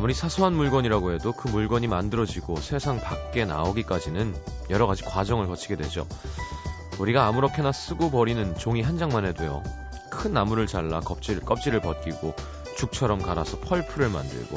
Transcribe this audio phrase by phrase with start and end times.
[0.00, 4.34] 아무리 사소한 물건이라고 해도 그 물건이 만들어지고 세상 밖에 나오기까지는
[4.70, 6.06] 여러 가지 과정을 거치게 되죠.
[6.98, 9.62] 우리가 아무렇게나 쓰고 버리는 종이 한 장만 해도요.
[10.10, 12.34] 큰 나무를 잘라 껍질, 껍질을 벗기고
[12.78, 14.56] 죽처럼 갈아서 펄프를 만들고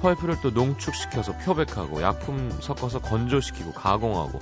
[0.00, 4.38] 펄프를 또 농축시켜서 표백하고 약품 섞어서 건조시키고 가공하고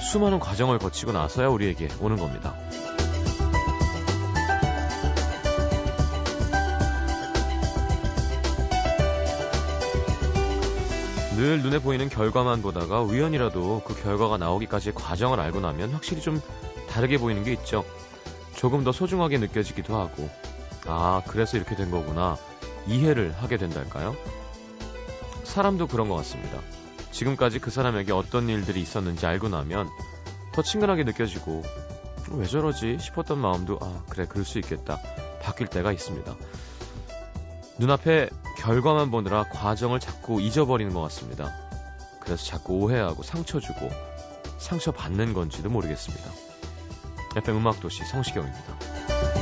[0.00, 2.56] 수많은 과정을 거치고 나서야 우리에게 오는 겁니다.
[11.40, 16.38] 늘 눈에 보이는 결과만 보다가 우연이라도 그 결과가 나오기까지의 과정을 알고 나면 확실히 좀
[16.86, 17.82] 다르게 보이는 게 있죠.
[18.54, 20.28] 조금 더 소중하게 느껴지기도 하고,
[20.86, 22.36] 아, 그래서 이렇게 된 거구나.
[22.86, 24.14] 이해를 하게 된달까요?
[25.44, 26.60] 사람도 그런 것 같습니다.
[27.10, 29.88] 지금까지 그 사람에게 어떤 일들이 있었는지 알고 나면
[30.52, 31.62] 더 친근하게 느껴지고,
[32.32, 35.00] 왜 저러지 싶었던 마음도, 아, 그래, 그럴 수 있겠다.
[35.40, 36.36] 바뀔 때가 있습니다.
[37.80, 38.28] 눈앞에
[38.58, 41.50] 결과만 보느라 과정을 자꾸 잊어버리는 것 같습니다.
[42.20, 43.88] 그래서 자꾸 오해하고 상처 주고
[44.58, 46.30] 상처 받는 건지도 모르겠습니다.
[47.36, 49.39] FM 음악도시 성시경입니다.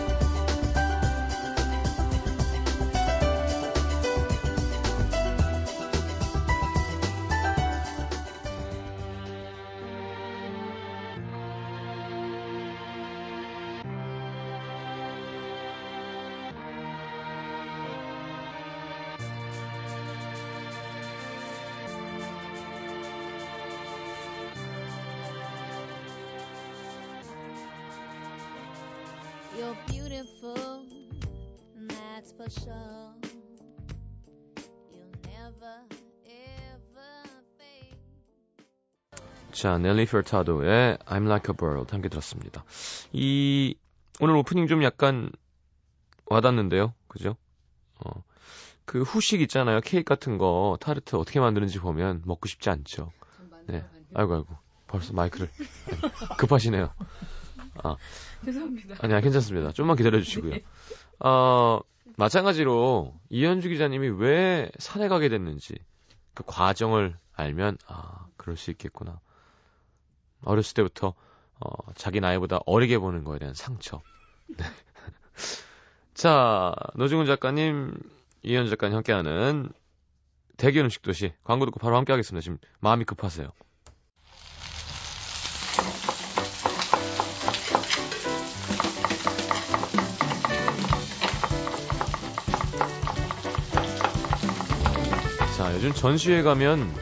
[39.59, 42.65] 자, 넬리 페타도의 I'm Like a Bird 함께 들었습니다.
[43.13, 43.75] 이
[44.21, 45.33] 오늘 오프닝 좀 약간
[46.27, 47.35] 와닿는데요, 그죠?
[47.99, 48.23] 어,
[48.85, 53.11] 그 후식 있잖아요, 케이크 같은 거 타르트 어떻게 만드는지 보면 먹고 싶지 않죠.
[53.67, 54.47] 네, 아이고 아이고
[54.87, 55.51] 벌써 마이크를
[56.39, 56.95] 급하시네요.
[57.83, 57.97] 아.
[58.45, 58.95] 죄송합니다.
[59.01, 59.73] 아니야, 괜찮습니다.
[59.73, 60.53] 좀만 기다려 주시고요.
[60.53, 60.65] 네.
[61.19, 61.81] 어,
[62.17, 65.75] 마찬가지로 이현주 기자님이 왜 산에 가게 됐는지
[66.35, 69.19] 그 과정을 알면 아, 그럴 수 있겠구나.
[70.43, 71.15] 어렸을 때부터
[71.61, 74.01] 어, 자기 나이보다 어리게 보는 거에 대한 상처.
[74.47, 74.65] 네.
[76.15, 77.95] 자, 노중훈 작가님,
[78.43, 79.71] 이현주 작가님 함께하는
[80.57, 82.43] 대기 음식 도시 광고 듣고 바로 함께 하겠습니다.
[82.43, 83.51] 지금 마음이 급하세요.
[95.79, 96.93] 요즘 전시회 가면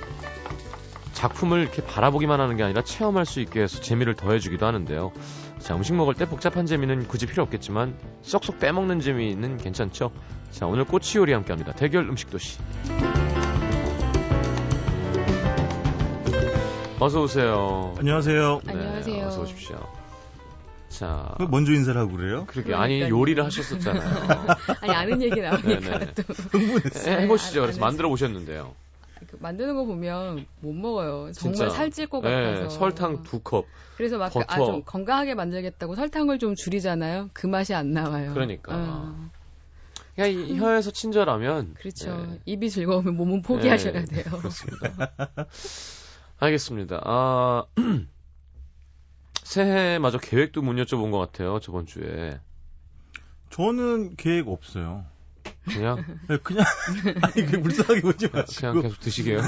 [1.27, 5.13] 작품을 이렇게 바라보기만 하는 게 아니라 체험할 수 있게 해서 재미를 더해주기도 하는데요.
[5.59, 10.13] 자, 음식 먹을 때 복잡한 재미는 굳이 필요 없겠지만 쏙쏙 빼먹는 재미는 괜찮죠?
[10.53, 11.73] 자, 오늘 꼬치 요리 함께 합니다.
[11.73, 12.59] 대결 음식 도시.
[17.01, 17.95] 어서 오세요.
[17.99, 18.61] 안녕하세요.
[18.65, 19.27] 네, 안녕하세요.
[19.27, 19.79] 어서 오십시오.
[20.89, 21.35] 자.
[21.51, 22.45] 먼저 인사를 하고 그래요?
[22.47, 22.73] 그러게.
[22.75, 24.47] 아니, 요리를 하셨었잖아요.
[24.81, 26.23] 아니, 아는 얘기 나오니까 또.
[26.53, 27.11] 흥분했어.
[27.11, 27.63] 네, 해보시죠.
[27.63, 28.75] 그래서 만들어 보셨는데요.
[29.27, 31.33] 그 만드는 거 보면 못 먹어요.
[31.33, 32.69] 정말 살찔 것 네, 같아서.
[32.69, 33.67] 설탕 두 컵.
[33.97, 37.31] 그래서 막 아, 좀 건강하게 만들겠다고 설탕을 좀 줄이잖아요.
[37.33, 38.35] 그 맛이 안 나와요.
[38.35, 38.75] 그러니까.
[38.75, 39.31] 어.
[40.15, 41.75] 그냥 이 혀에서 친절하면.
[41.75, 42.17] 그렇죠.
[42.17, 42.41] 네.
[42.45, 44.25] 입이 즐거우면 몸은 포기하셔야 네, 돼요.
[44.39, 45.13] 그렇습니다.
[46.39, 47.01] 알겠습니다.
[47.05, 47.65] 아,
[49.45, 52.39] 새해마저 계획도 못 여쭤본 것 같아요, 저번 주에.
[53.51, 55.05] 저는 계획 없어요.
[55.67, 56.05] 그냥?
[56.29, 56.65] 네, 그냥,
[57.23, 58.73] 아니, 그 불쌍하게 보지 마시고.
[58.73, 59.41] 그냥 계속 드시게요?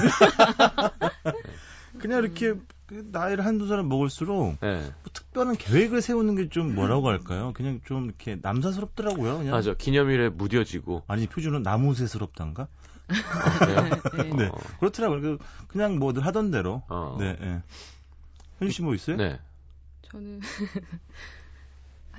[1.99, 2.53] 그냥 이렇게
[2.91, 4.77] 나이를 한두 살 먹을수록 네.
[4.81, 7.51] 뭐 특별한 계획을 세우는 게 좀 뭐라고 할까요?
[7.55, 9.37] 그냥 좀 이렇게 남사스럽더라고요.
[9.39, 9.51] 그냥.
[9.51, 9.73] 맞아.
[9.75, 11.03] 기념일에 무뎌지고.
[11.07, 12.67] 아니, 표준은 나무새스럽단가?
[13.09, 14.29] 아, 네.
[14.37, 14.45] 네.
[14.47, 14.57] 어.
[14.79, 15.21] 그렇더라고요.
[15.21, 16.83] 그, 그냥 뭐들 하던 대로.
[16.89, 17.17] 어.
[17.19, 17.61] 네, 네.
[18.59, 19.17] 현주 씨뭐 있어요?
[19.17, 19.39] 네.
[20.11, 20.41] 저는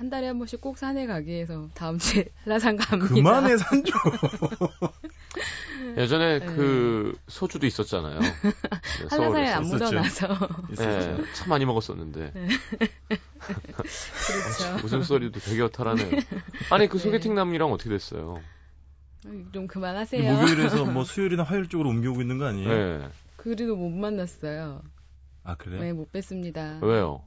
[0.01, 3.13] 한 달에 한 번씩 꼭 산에 가기 위해서 다음 주에 한라산 갑니다.
[3.13, 3.93] 그만해 산조.
[5.95, 6.45] 예전에 네.
[6.47, 8.17] 그 소주도 있었잖아요.
[8.19, 10.27] 네, 한라산에 안 묻어놔서.
[10.75, 12.31] 네, 참 많이 먹었었는데.
[12.33, 12.47] 네.
[13.37, 14.81] 그렇죠.
[14.81, 16.09] 무슨 소리도 되게 어탈하네요.
[16.71, 17.03] 아니 그 네.
[17.03, 18.41] 소개팅 남이랑 어떻게 됐어요?
[19.51, 20.33] 좀 그만하세요.
[20.33, 22.69] 목요일에서 뭐 수요일이나 화요일 쪽으로 옮겨오고 있는 거 아니에요?
[22.69, 23.07] 네.
[23.37, 24.81] 그래도 못 만났어요.
[25.43, 25.79] 아 그래?
[25.79, 26.81] 네, 못 뵀습니다.
[26.81, 27.21] 왜요?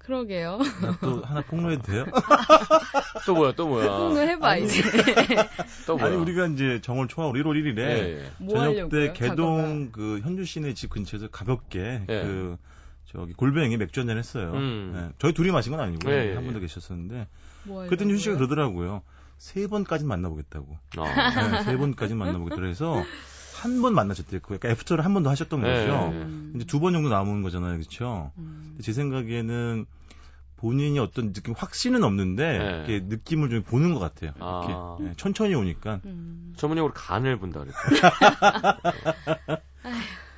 [0.00, 0.58] 그러게요.
[1.00, 2.06] 또 하나 폭로해도 돼요?
[3.26, 3.86] 또 뭐야, 또 뭐야.
[3.86, 4.82] 폭로해봐, 아니, 이제.
[5.86, 6.08] 또 뭐야.
[6.08, 8.30] 아니, 우리가 이제 정월 초하고 1월 1일에 예, 예.
[8.38, 12.22] 뭐 저녁 때 개동 그 현주 씨네 집 근처에서 가볍게 예.
[12.22, 12.56] 그
[13.04, 14.52] 저기 골뱅이 맥주 한잔 했어요.
[14.54, 14.92] 음.
[14.94, 15.14] 네.
[15.18, 17.28] 저희 둘이 마신 건 아니고 예, 예한 분도 계셨었는데
[17.64, 19.02] 뭐 그랬더니 현주 씨가 그러더라고요.
[19.36, 20.78] 세 번까지 만나보겠다고.
[20.98, 21.50] 아.
[21.50, 22.56] 네, 세 번까지 만나보겠다.
[22.56, 23.02] 그래서
[23.62, 24.40] 한 번 만나셨대요.
[24.42, 26.10] 그 약간 애프터를 한 번 더 하셨던 거죠.
[26.12, 26.26] 네.
[26.56, 28.32] 이제 두 번 정도 남은 거잖아요, 그렇죠?
[28.38, 28.76] 음.
[28.82, 29.86] 제 생각에는
[30.56, 32.64] 본인이 어떤 느낌 확신은 없는데 네.
[32.64, 34.32] 이렇게 느낌을 좀 보는 것 같아요.
[34.36, 34.96] 이렇게 아.
[35.00, 36.00] 네, 천천히 오니까.
[36.04, 36.52] 음.
[36.56, 37.80] 전문용어로 간을 본다 그랬죠.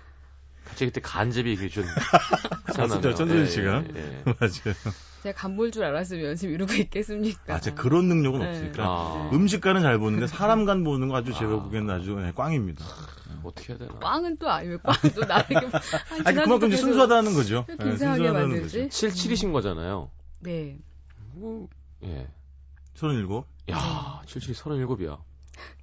[0.73, 1.85] 갑자기 그때 간접이 이게 좀
[2.75, 3.15] 생각나네요.
[3.15, 4.23] 전준 씨가 예, 예.
[4.41, 4.75] 맞아요.
[5.23, 7.55] 제가 간볼줄 알았으면 지금 이러고 있겠습니까?
[7.55, 8.49] 아, 제가 그런 능력은 네.
[8.49, 9.31] 없으니까 아.
[9.33, 11.63] 음식간은 잘 보는데 사람 간 보는 거 아주 제가 아.
[11.63, 12.85] 보기에는 아주 네, 꽝입니다.
[13.45, 13.99] 어떻게 해야 되나?
[13.99, 15.55] 꽝은 또 아니면 꽝은 또 나에게
[16.25, 17.67] 아니 그만큼 이제 순수하다는 거죠.
[17.69, 18.89] 이상하게 네, 만들지.
[18.89, 20.11] 77이신 거잖아요.
[20.41, 20.79] 네.
[21.35, 21.69] 뭐,
[22.05, 22.29] 예.
[22.95, 23.43] 37?
[23.71, 25.19] 야, 77이 37이야.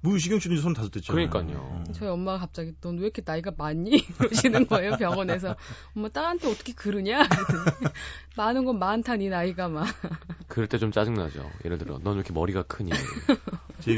[0.02, 1.28] 무시경 씨는 이제 35 됐잖아요.
[1.30, 1.58] 그러니까요.
[1.60, 1.84] 어.
[1.92, 4.02] 저희 엄마가 갑자기 넌 왜 이렇게 나이가 많니?
[4.18, 5.56] 그러시는 거예요, 병원에서.
[5.94, 7.22] 엄마, 딸한테 어떻게 그러냐?
[8.36, 9.86] 많은 건 많다, 니 나이가 막.
[10.48, 11.48] 그럴 때 좀 짜증 나죠.
[11.64, 12.90] 예를 들어, 넌 왜 이렇게 머리가 크니?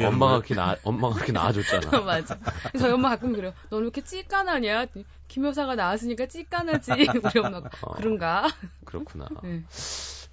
[0.06, 2.00] 엄마가 그렇게 나, 엄마가 그렇게 낳아줬잖아.
[2.02, 2.38] 맞아.
[2.78, 3.52] 저희 엄마 가끔 그래요.
[3.70, 4.86] 넌 왜 이렇게 찌까나냐?
[5.28, 6.90] 김 여사가 나왔으니까 찌까나지.
[6.92, 7.70] 우리 엄마가.
[7.82, 8.48] 어, 그런가?
[8.84, 9.26] 그렇구나.
[9.42, 9.62] 네.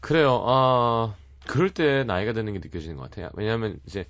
[0.01, 0.43] 그래요.
[0.45, 1.15] 아,
[1.47, 3.29] 그럴 때 나이가 드는 게 느껴지는 것 같아요.
[3.33, 4.05] 왜냐하면 이제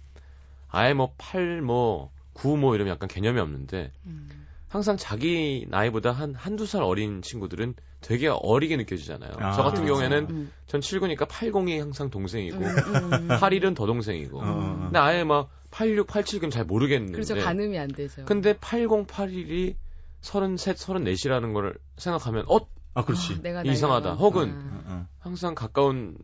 [0.69, 4.29] 아예 뭐 8, 뭐 9, 뭐 이러면 약간 개념이 없는데 음.
[4.67, 9.31] 항상 자기 나이보다 한 한두 살 어린 친구들은 되게 어리게 느껴지잖아요.
[9.37, 9.93] 아, 저 같은 그렇죠.
[9.93, 10.51] 경우에는 음.
[10.67, 13.27] 전 7구니까 80이 항상 동생이고 음, 음.
[13.41, 14.39] 81은 더 동생이고.
[14.39, 14.81] 음.
[14.83, 17.13] 근데 아예 막 86, 87 그럼 잘 모르겠는데.
[17.13, 17.35] 그렇죠.
[17.35, 18.25] 가늠이 안 되죠.
[18.25, 19.75] 근데 80, 81이
[20.21, 22.59] 33, 34이라는 걸 생각하면 어?
[22.93, 23.41] 아, 그렇지.
[23.43, 24.13] 어, 이상하다.
[24.13, 24.53] 혹은
[24.85, 25.07] 아.
[25.19, 26.15] 항상 가까운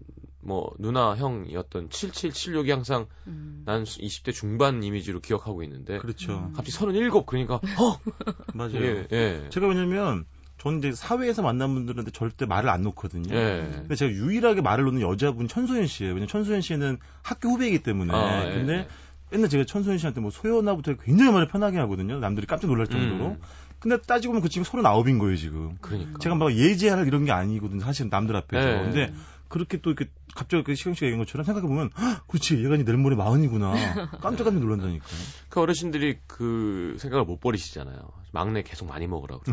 [0.46, 3.64] 뭐 누나 형이었던 7776이 항상 음.
[3.66, 6.34] 난 20대 중반 이미지로 기억하고 있는데 그렇죠.
[6.34, 6.54] 음.
[6.54, 8.00] 갑자기 37 그러니까 어
[8.54, 8.76] 맞아요.
[8.76, 9.50] 예, 예.
[9.50, 10.26] 제가 왜냐면
[10.60, 13.36] 저는 이제 사회에서 만난 분들한테 절대 말을 안 놓거든요.
[13.36, 13.68] 예.
[13.72, 16.14] 근데 제가 유일하게 말을 놓는 여자분 천소연 씨예요.
[16.14, 18.14] 왜냐면 천소연 씨는 학교 후배이기 때문에.
[18.14, 18.54] 아, 예.
[18.54, 18.88] 근데
[19.32, 22.20] 맨날 제가 천소연 씨한테 뭐 소연아부터 굉장히 말을 편하게 하거든요.
[22.20, 23.32] 남들이 깜짝 놀랄 정도로.
[23.32, 23.42] 음.
[23.80, 25.78] 근데 따지고 보면 그 지금 서른아홉인 거예요, 지금.
[25.82, 26.20] 그러니까.
[26.20, 27.82] 제가 막 예지할 이런 게 아니거든요.
[27.82, 28.66] 사실 남들 앞에서.
[28.66, 28.84] 네.
[28.84, 29.14] 근데
[29.48, 31.90] 그렇게 또 이렇게 갑자기 그 시경 씨가 얘기한 것처럼 생각해 보면
[32.28, 33.74] 그렇지 얘가 내일 모레 마흔이구나
[34.22, 35.06] 깜짝 깜짝 놀란다니까.
[35.50, 37.98] 그 어르신들이 그 생각을 못 버리시잖아요.
[38.32, 39.44] 막내 계속 많이 먹으라고.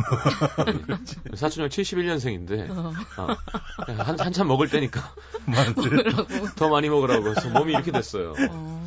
[1.34, 2.92] 사촌 형 71년생인데 어.
[3.18, 3.36] 어,
[3.92, 5.14] 한 한참 먹을 때니까
[6.56, 8.34] 더 많이 먹으라고 해서 몸이 이렇게 됐어요.
[8.50, 8.86] 어.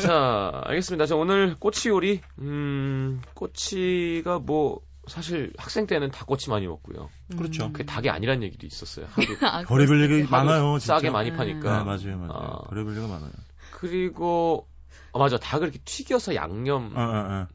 [0.00, 1.06] 자, 알겠습니다.
[1.06, 7.08] 자, 오늘 꼬치 요리, 음, 꼬치가 뭐, 사실 학생 때는 닭꼬치 많이 먹고요.
[7.32, 7.36] 음.
[7.36, 7.70] 그렇죠.
[7.72, 9.06] 그게 닭이 아니란 얘기도 있었어요.
[9.12, 10.78] 하도 아, 별의별 얘기 많아요.
[10.78, 10.94] 진짜.
[10.94, 11.78] 싸게 많이 파니까.
[11.78, 12.62] 네, 맞아요, 맞아요.
[12.64, 13.30] 아, 별의별 얘기가 많아요.
[13.72, 14.66] 그리고
[15.12, 15.38] 어, 맞아.
[15.38, 17.46] 닭을 이렇게 튀겨서 양념 어, 어,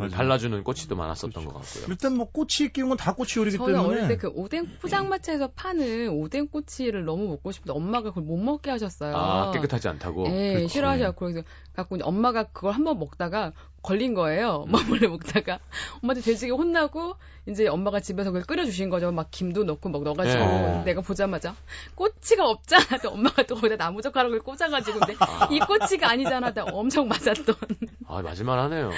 [0.00, 0.08] 어.
[0.08, 1.48] 발라주는 꼬치도 많았었던 그렇죠.
[1.50, 1.84] 것 같고요.
[1.90, 3.74] 일단 뭐 꼬치 끼운 건 다 꼬치 요리기 때문에.
[3.74, 8.38] 저는 어릴 때 그 오뎅 포장마차에서 파는 오뎅 꼬치를 너무 먹고 싶은데 엄마가 그걸 못
[8.38, 9.14] 먹게 하셨어요.
[9.14, 10.28] 아 깨끗하지 않다고.
[10.28, 11.42] 네, 싫어하셔서 그래서
[11.74, 13.52] 갖고 엄마가 그걸 한번 먹다가
[13.82, 14.64] 걸린 거예요.
[14.68, 14.72] 음.
[14.88, 15.58] 몰래 먹다가
[16.02, 19.10] 엄마한테 돼지게 혼나고 이제 엄마가 집에서 그걸 끓여주신 거죠.
[19.10, 20.82] 막 김도 넣고 막 넣어가지고 네.
[20.84, 21.56] 내가 보자마자
[21.96, 22.98] 꼬치가 없잖아.
[23.02, 25.48] 또 엄마가 또 거기다 나무젓가락을 꽂아가지고 근데 아.
[25.50, 26.52] 이 꼬치가 아니잖아.
[26.52, 27.56] 나 엄청 맞았던.
[28.06, 28.90] 아 맞을만하네요.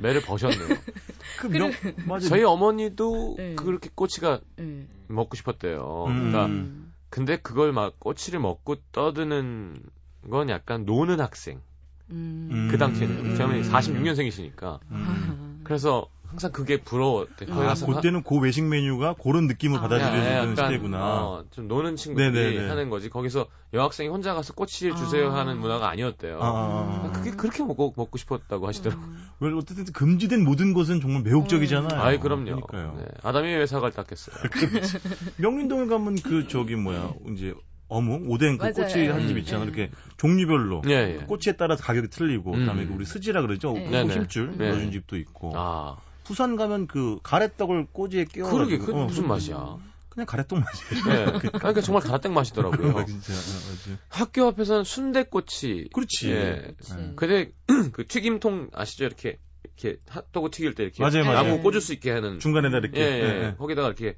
[0.00, 0.76] 매를 버셨네요.
[1.40, 1.72] 그 명,
[2.06, 2.28] 맞아.
[2.28, 3.54] 저희 어머니도 네.
[3.54, 4.86] 그렇게 꼬치가 네.
[5.08, 6.04] 먹고 싶었대요.
[6.08, 6.30] 음.
[6.30, 9.82] 그러니까 근데 그걸 막 꼬치를 먹고 떠드는
[10.30, 11.62] 건 약간 노는 학생.
[12.10, 12.68] 음.
[12.70, 13.36] 그 당시에는 음.
[13.36, 15.60] 제가 46년생이시니까 음.
[15.64, 17.46] 그래서 항상 그게 부러웠대.
[17.50, 20.98] 아, 그때는 그 외식 메뉴가 그런 느낌을 아, 받아들이는 네, 시대구나.
[20.98, 22.68] 어, 좀 노는 친구들이 네네네.
[22.68, 23.08] 하는 거지.
[23.08, 25.36] 거기서 여학생이 혼자 가서 꼬치 주세요 아.
[25.36, 26.38] 하는 문화가 아니었대요.
[26.42, 27.12] 아.
[27.14, 29.06] 그게 그렇게 먹고, 먹고 싶었다고 하시더라고요.
[29.06, 29.28] 음.
[29.40, 32.00] 왜 어쨌든 금지된 모든 것은 정말 매혹적이잖아요.
[32.00, 32.60] 아이 그럼요.
[32.60, 32.94] 그러니까요.
[32.98, 33.04] 네.
[33.22, 34.36] 아담이 왜 사과를 닦겠어요.
[35.38, 37.54] 명린동에 가면 그 저기 뭐야 이제
[37.88, 39.38] 어묵, 오뎅 그 꼬치 한집 음.
[39.38, 39.64] 있잖아 요.
[39.64, 41.16] 이렇게 종류별로 예, 예.
[41.18, 42.60] 그 꼬치에 따라서 가격이 틀리고 음.
[42.60, 43.72] 그다음에 그 우리 스지라 그러죠.
[43.74, 44.04] 네.
[44.06, 44.70] 그 힘줄 네.
[44.70, 45.52] 넣어준 집도 있고.
[45.54, 45.96] 아.
[46.24, 49.78] 부산 가면 그 가래떡을 꼬지에 끼워 그러게 그 어, 무슨 맛이야?
[50.08, 51.04] 그냥 가래떡 맛이에요.
[51.04, 51.48] 네.
[51.52, 53.04] 그러니까 정말 가래떡 맛이더라고요.
[53.06, 55.90] 진짜, 어, 학교 앞에서는 순대꼬치.
[55.92, 56.30] 그렇지.
[56.30, 56.74] 예.
[56.96, 57.12] 네.
[57.14, 57.52] 근데
[57.92, 59.04] 그 튀김통 아시죠?
[59.04, 61.62] 이렇게 이렇게 핫도그 튀길 때 이렇게 맞아요, 나무 맞아요.
[61.62, 63.32] 꽂을 수 있게 하는 중간에다 이렇게 예, 예.
[63.40, 63.54] 네.
[63.56, 64.16] 거기다가 이렇게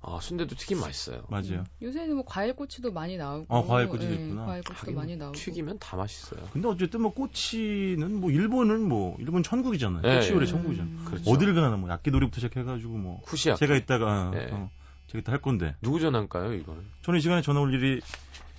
[0.00, 1.24] 아, 순대도 튀김 맛있어요.
[1.28, 1.60] 맞아요.
[1.60, 1.64] 음.
[1.82, 3.46] 요새는 뭐 과일 꼬치도 많이 나오고.
[3.54, 4.46] 아, 과일 꼬치도 네, 있구나.
[4.46, 5.34] 과일 꼬치도 많이 나오고.
[5.36, 6.40] 튀기면 다 맛있어요.
[6.52, 10.02] 근데 어쨌든 뭐 꼬치는 뭐 일본은 뭐 일본 천국이잖아요.
[10.02, 10.52] 네, 꼬치 요리 네.
[10.52, 10.94] 천국이잖아요.
[10.94, 11.04] 음.
[11.04, 11.30] 그렇죠.
[11.30, 13.20] 어딜 가나 뭐 야끼도리부터 시작해가지고 뭐.
[13.22, 13.56] 쿠시야.
[13.56, 14.48] 제가 이따가 네.
[14.52, 14.70] 어,
[15.08, 15.74] 제가 이따 할 건데.
[15.82, 18.00] 누구 전화할까요 이거 저는 이 시간에 전화 올 일이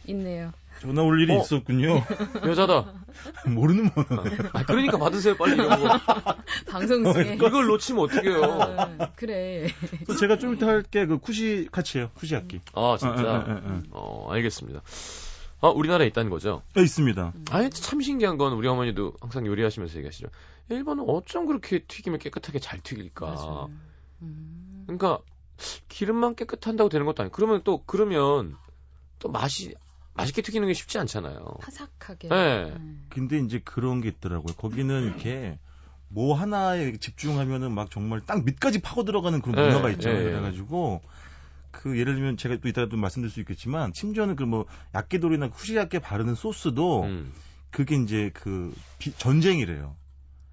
[0.07, 0.51] 있네요.
[0.79, 1.41] 전화 올 일이 어?
[1.41, 2.03] 있었군요.
[2.45, 2.93] 여자다.
[3.47, 4.21] 모르는 번호.
[4.53, 5.99] 아, 그러니까 받으세요, 빨리 이런 거.
[6.69, 7.35] 방송 중에.
[7.35, 8.41] 이걸 놓치면 어떡해요.
[8.41, 9.67] 어, 그래.
[10.19, 12.11] 제가 좀 이따 할게 그 쿠시 카치예요.
[12.15, 12.61] 쿠시 악기.
[12.73, 13.15] 아, 진짜.
[13.15, 14.81] 어, 어, 어, 어, 알겠습니다.
[15.61, 16.61] 아, 우리나라에 있다는 거죠?
[16.73, 17.33] 네, 있습니다.
[17.35, 17.45] 음.
[17.51, 20.27] 아니, 참 신기한 건 우리 어머니도 항상 요리하시면서 얘기하시죠.
[20.69, 23.67] 일본은 어쩜 그렇게 튀김을 깨끗하게 잘 튀길까.
[24.21, 24.83] 음.
[24.85, 25.19] 그러니까
[25.89, 28.55] 기름만 깨끗한다고 되는 것도 아니고 그러면 또 그러면
[29.19, 29.73] 또 맛이
[30.21, 31.45] 맛있게 튀기는 게 쉽지 않잖아요.
[31.61, 32.29] 파삭하게.
[32.29, 32.73] 네.
[33.09, 34.53] 근데 이제 그런 게 있더라고요.
[34.53, 35.57] 거기는 이렇게
[36.09, 40.09] 뭐 하나에 집중하면은 막 정말 땅 밑까지 파고 들어가는 그런 네, 문화가 있죠.
[40.09, 41.01] 네, 그래가지고
[41.71, 45.99] 그 예를 들면 제가 또 이따가 또 말씀드릴 수 있겠지만 심지어는 그 뭐 약개돌이나 후시약게
[45.99, 47.31] 바르는 소스도 음.
[47.71, 49.95] 그게 이제 그 비, 전쟁이래요.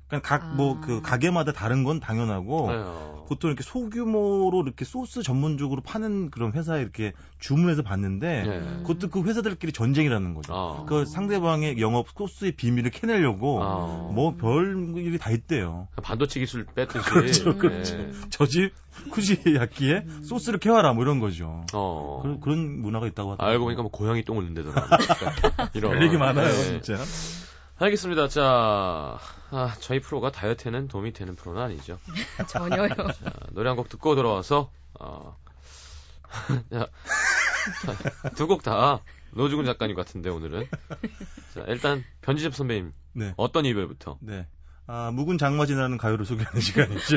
[0.08, 0.86] 그러니까 각 뭐그 아.
[0.86, 6.80] 그 가게마다 다른 건 당연하고 네 보통 이렇게 소규모로 이렇게 소스 전문적으로 파는 그런 회사에
[6.80, 8.82] 이렇게 주문해서 받는데 네.
[8.82, 10.54] 그것도 그 회사들끼리 전쟁이라는 거죠.
[10.54, 10.84] 아.
[10.86, 14.10] 그 상대방의 영업 소스의 비밀을 캐내려고 아.
[14.12, 15.88] 뭐별 일이 다 있대요.
[16.02, 17.10] 반도체 기술 뺐듯이.
[17.10, 17.96] 그렇죠, 그렇죠.
[17.96, 18.10] 네.
[18.30, 18.72] 저집
[19.10, 20.22] 쿠지야끼에 음.
[20.22, 21.64] 소스를 캐와라 뭐 이런 거죠.
[21.72, 22.20] 어.
[22.22, 23.52] 그런, 그런 문화가 있다고 하더라고요.
[23.52, 24.88] 알고 보니까 뭐 고양이 똥을 넣는다더라.
[25.74, 25.92] 이런.
[25.92, 26.80] 별 얘기 많아요, 네.
[26.80, 26.96] 진짜.
[27.78, 28.28] 알겠습니다.
[28.28, 29.18] 자,
[29.50, 31.98] 아, 저희 프로가 다이어트에는 도움이 되는 프로는 아니죠.
[32.48, 32.88] 전혀요.
[32.88, 35.36] 자, 노래 한 곡 듣고 돌아와서, 어,
[38.36, 39.02] 두 곡 다
[39.32, 40.66] 노주근 작가님 같은데, 오늘은.
[41.52, 42.94] 자, 일단, 변지엽 선배님.
[43.12, 43.34] 네.
[43.36, 44.16] 어떤 이별부터?
[44.22, 44.46] 네.
[44.88, 47.16] 아, 묵은 장마지라는 가요를 소개하는 시간이죠.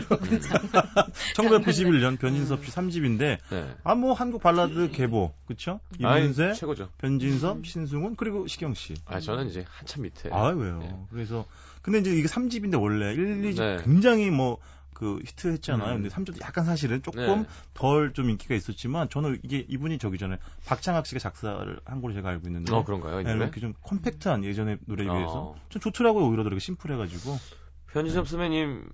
[1.35, 3.75] 1991년 변진섭 씨 3집인데, 네.
[3.83, 5.79] 아, 뭐, 한국 발라드 계보, 그쵸?
[5.99, 6.89] 이문세, 최고죠.
[6.97, 8.95] 변진섭, 신승훈, 그리고 시경 씨.
[9.05, 10.29] 아, 저는 이제 한참 밑에.
[10.31, 10.79] 아, 왜요?
[10.79, 10.95] 네.
[11.11, 11.45] 그래서,
[11.83, 13.83] 근데 이제 이게 3집인데 원래 1, 2집 네.
[13.83, 14.57] 굉장히 뭐,
[14.99, 15.95] 그 히트 했잖아요.
[15.95, 16.01] 음.
[16.01, 17.45] 근데 3집도 약간 사실은 조금 네.
[17.73, 22.45] 덜좀 인기가 있었지만 저는 이게 이분이 저기 전에 박창학 씨가 작사를 한 걸로 제가 알고
[22.49, 22.73] 있는데.
[22.73, 23.21] 어, 그런가요?
[23.21, 25.55] 네, 이렇게 좀 컴팩트한 예전의 노래에 비해서 어.
[25.69, 26.27] 좀 좋더라고요.
[26.27, 27.39] 오히려 되게 심플해가지고.
[27.93, 28.89] 편지섭 선배님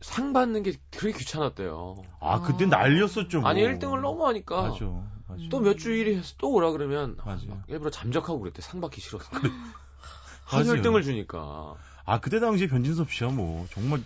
[0.00, 2.02] 상 받는 게 그렇게 귀찮았대요.
[2.20, 3.40] 아, 그때 난리였었죠.
[3.40, 3.48] 뭐.
[3.48, 4.62] 아니, 1등을 너무 하니까.
[4.68, 4.84] 맞아.
[5.26, 5.42] 맞아.
[5.50, 7.46] 또 몇 주일이 해서 또 오라 그러면 맞아.
[7.68, 8.60] 일부러 잠적하고 그랬대.
[8.60, 9.24] 상 받기 싫어서.
[10.44, 11.74] 한 1등을 주니까.
[12.04, 14.02] 아, 그때 당시 변진섭 씨야 뭐 정말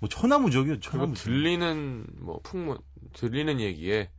[0.00, 0.80] 뭐 천하무적이요.
[0.80, 1.24] 천하무적.
[1.24, 2.78] 들리는 뭐 풍문
[3.14, 4.10] 들리는 얘기에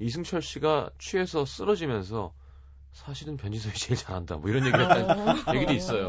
[0.00, 2.34] 이승철 씨가 취해서 쓰러지면서
[2.94, 4.36] 사실은 변진섭이 제일 잘한다.
[4.36, 6.06] 뭐 이런 얘기를 했다는 얘기도 있어요.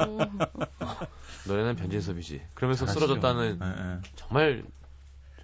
[1.48, 2.42] 너네는 변진섭이지.
[2.54, 3.08] 그러면서 잘하시죠.
[3.08, 3.98] 쓰러졌다는 네, 네.
[4.16, 4.64] 정말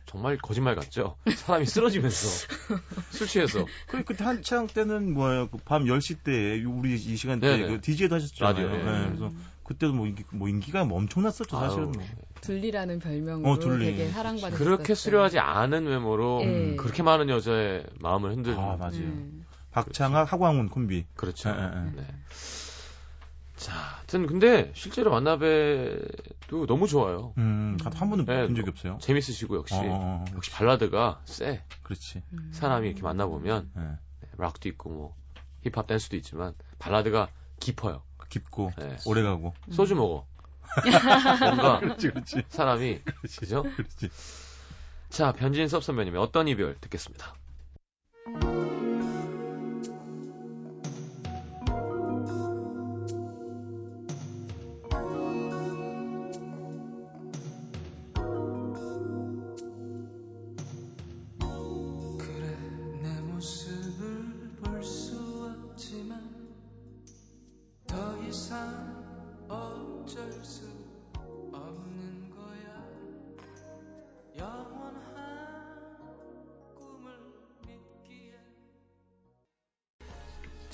[0.05, 1.15] 정말 거짓말 같죠?
[1.35, 2.47] 사람이 쓰러지면서
[3.11, 3.65] 술 취해서.
[3.87, 5.47] 그래 그때 한창 때는 뭐예요?
[5.49, 8.67] 그밤 10시 때 우리 이 시간대 그 DJ도 하셨잖아요.
[8.67, 9.05] 라디오, 네.
[9.07, 9.31] 그래서
[9.63, 11.91] 그때도 뭐, 인기, 뭐 인기가 뭐 엄청났었죠 사실은.
[11.91, 12.03] 뭐.
[12.41, 13.85] 둘리라는 별명으로 어, 둘리.
[13.85, 14.57] 되게 사랑받았어요.
[14.57, 16.77] 그렇게 수려하지 않은 외모로 음.
[16.77, 18.53] 그렇게 많은 여자의 마음을 흔든.
[18.59, 18.95] 아 맞아요.
[19.01, 19.40] 음.
[19.71, 20.35] 박창학, 그렇죠.
[20.35, 21.05] 하광훈 콤비.
[21.15, 21.49] 그렇죠.
[21.49, 21.91] 에, 에, 에.
[21.95, 22.07] 네.
[23.55, 27.33] 자, 하여튼 근데 실제로 만나뵈도 너무 좋아요.
[27.37, 28.97] 음, 한 번도 네, 본 적이 없어요.
[28.99, 30.25] 재밌으시고 역시 어, 어, 어.
[30.35, 31.63] 역시 발라드가 쎄.
[31.83, 32.23] 그렇지.
[32.33, 32.49] 음.
[32.51, 33.81] 사람이 이렇게 만나보면 네.
[33.83, 35.15] 네, 락도 있고 뭐
[35.63, 38.01] 힙합 댄스도 있지만 발라드가 깊어요.
[38.29, 38.97] 깊고 네.
[39.05, 40.25] 오래가고 소주 먹어.
[41.43, 42.43] 뭔가 그렇지, 그렇지.
[42.49, 43.63] 사람이 그렇지, 그죠?
[43.63, 44.09] 그렇지.
[45.09, 47.35] 자 변진 섭 선배님의 어떤 이별 듣겠습니다.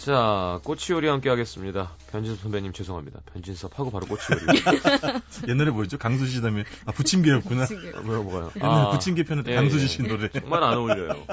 [0.07, 1.95] 자, 꼬치요리 함께 하겠습니다.
[2.11, 3.21] 변진섭 선배님 죄송합니다.
[3.33, 4.45] 변진섭 하고 바로 꼬치요리.
[5.49, 5.97] 옛날에 뭐였죠?
[5.97, 7.65] 강수지 다음에 아 부침개였구나.
[7.65, 7.97] 부침개.
[7.97, 8.51] 아, 뭐요 뭐가요?
[8.55, 10.07] 옛날에 아, 부침개 편은 예, 강수지 씨 예.
[10.07, 10.29] 노래.
[10.29, 11.25] 정말 안 어울려요.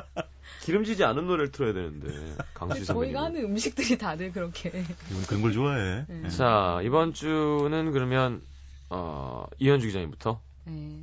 [0.64, 2.09] 기름지지 않은 노래를 틀어야 되는데
[2.54, 3.12] 강수지 선배님.
[3.12, 4.71] 저희가 하는 음식들이 다들 그렇게.
[5.11, 6.04] 이분 그런 걸 좋아해.
[6.09, 6.28] 네.
[6.30, 8.40] 자 이번 주는 그러면
[8.88, 10.40] 어, 이현주 기자님부터.
[10.64, 11.00] 네.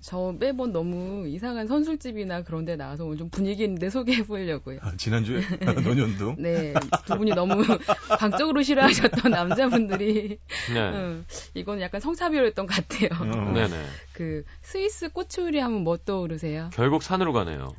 [0.00, 4.80] 저 매번 너무 이상한 선술집이나 그런 데 나와서 오늘 좀 분위기 있는데 소개해 보려고요.
[4.82, 5.40] 아, 지난주에?
[5.82, 6.34] 노년도?
[6.36, 6.74] 네.
[7.06, 7.64] 두 분이 너무
[8.18, 10.38] 광적으로 싫어하셨던 남자분들이.
[10.74, 10.90] 네.
[10.90, 13.18] 음, 이건 약간 성차별이었던 것 같아요.
[13.18, 13.52] 어.
[13.52, 13.86] 네네.
[14.14, 16.70] 그 스위스 꽃요리 하면 뭐 떠오르세요?
[16.72, 17.72] 결국 산으로 가네요.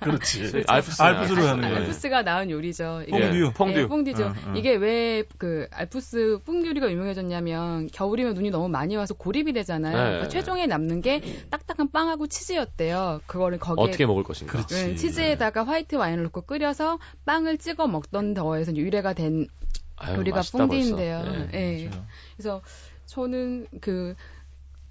[0.00, 0.38] 그렇지.
[0.50, 0.64] 그렇죠.
[0.68, 1.76] 알프스 알프스로 가는 거예요.
[1.76, 3.02] 알프스가 나은 요리죠.
[3.08, 3.52] 이게, 퐁듀.
[3.52, 3.74] 퐁듀.
[3.80, 4.24] 네, 퐁듀죠.
[4.24, 4.54] 어, 어.
[4.56, 9.96] 이게 왜 그 알프스 퐁듀리가 유명해졌냐면 겨울이면 눈이 너무 많이 와서 고립이 되잖아요.
[9.96, 10.02] 네.
[10.04, 11.20] 그러니까 최종에 남는 게
[11.50, 13.22] 딱딱한 빵하고 치즈였대요.
[13.26, 14.64] 그거를 거기에 어떻게 먹을 것인가.
[14.66, 19.48] 네, 치즈에다가 화이트 와인을 넣고 끓여서 빵을 찍어 먹던 더해서 유래가 된
[19.96, 21.22] 아유, 요리가 퐁듀인데요.
[21.24, 21.90] 네, 네.
[22.36, 22.62] 그래서
[23.06, 24.14] 저는 그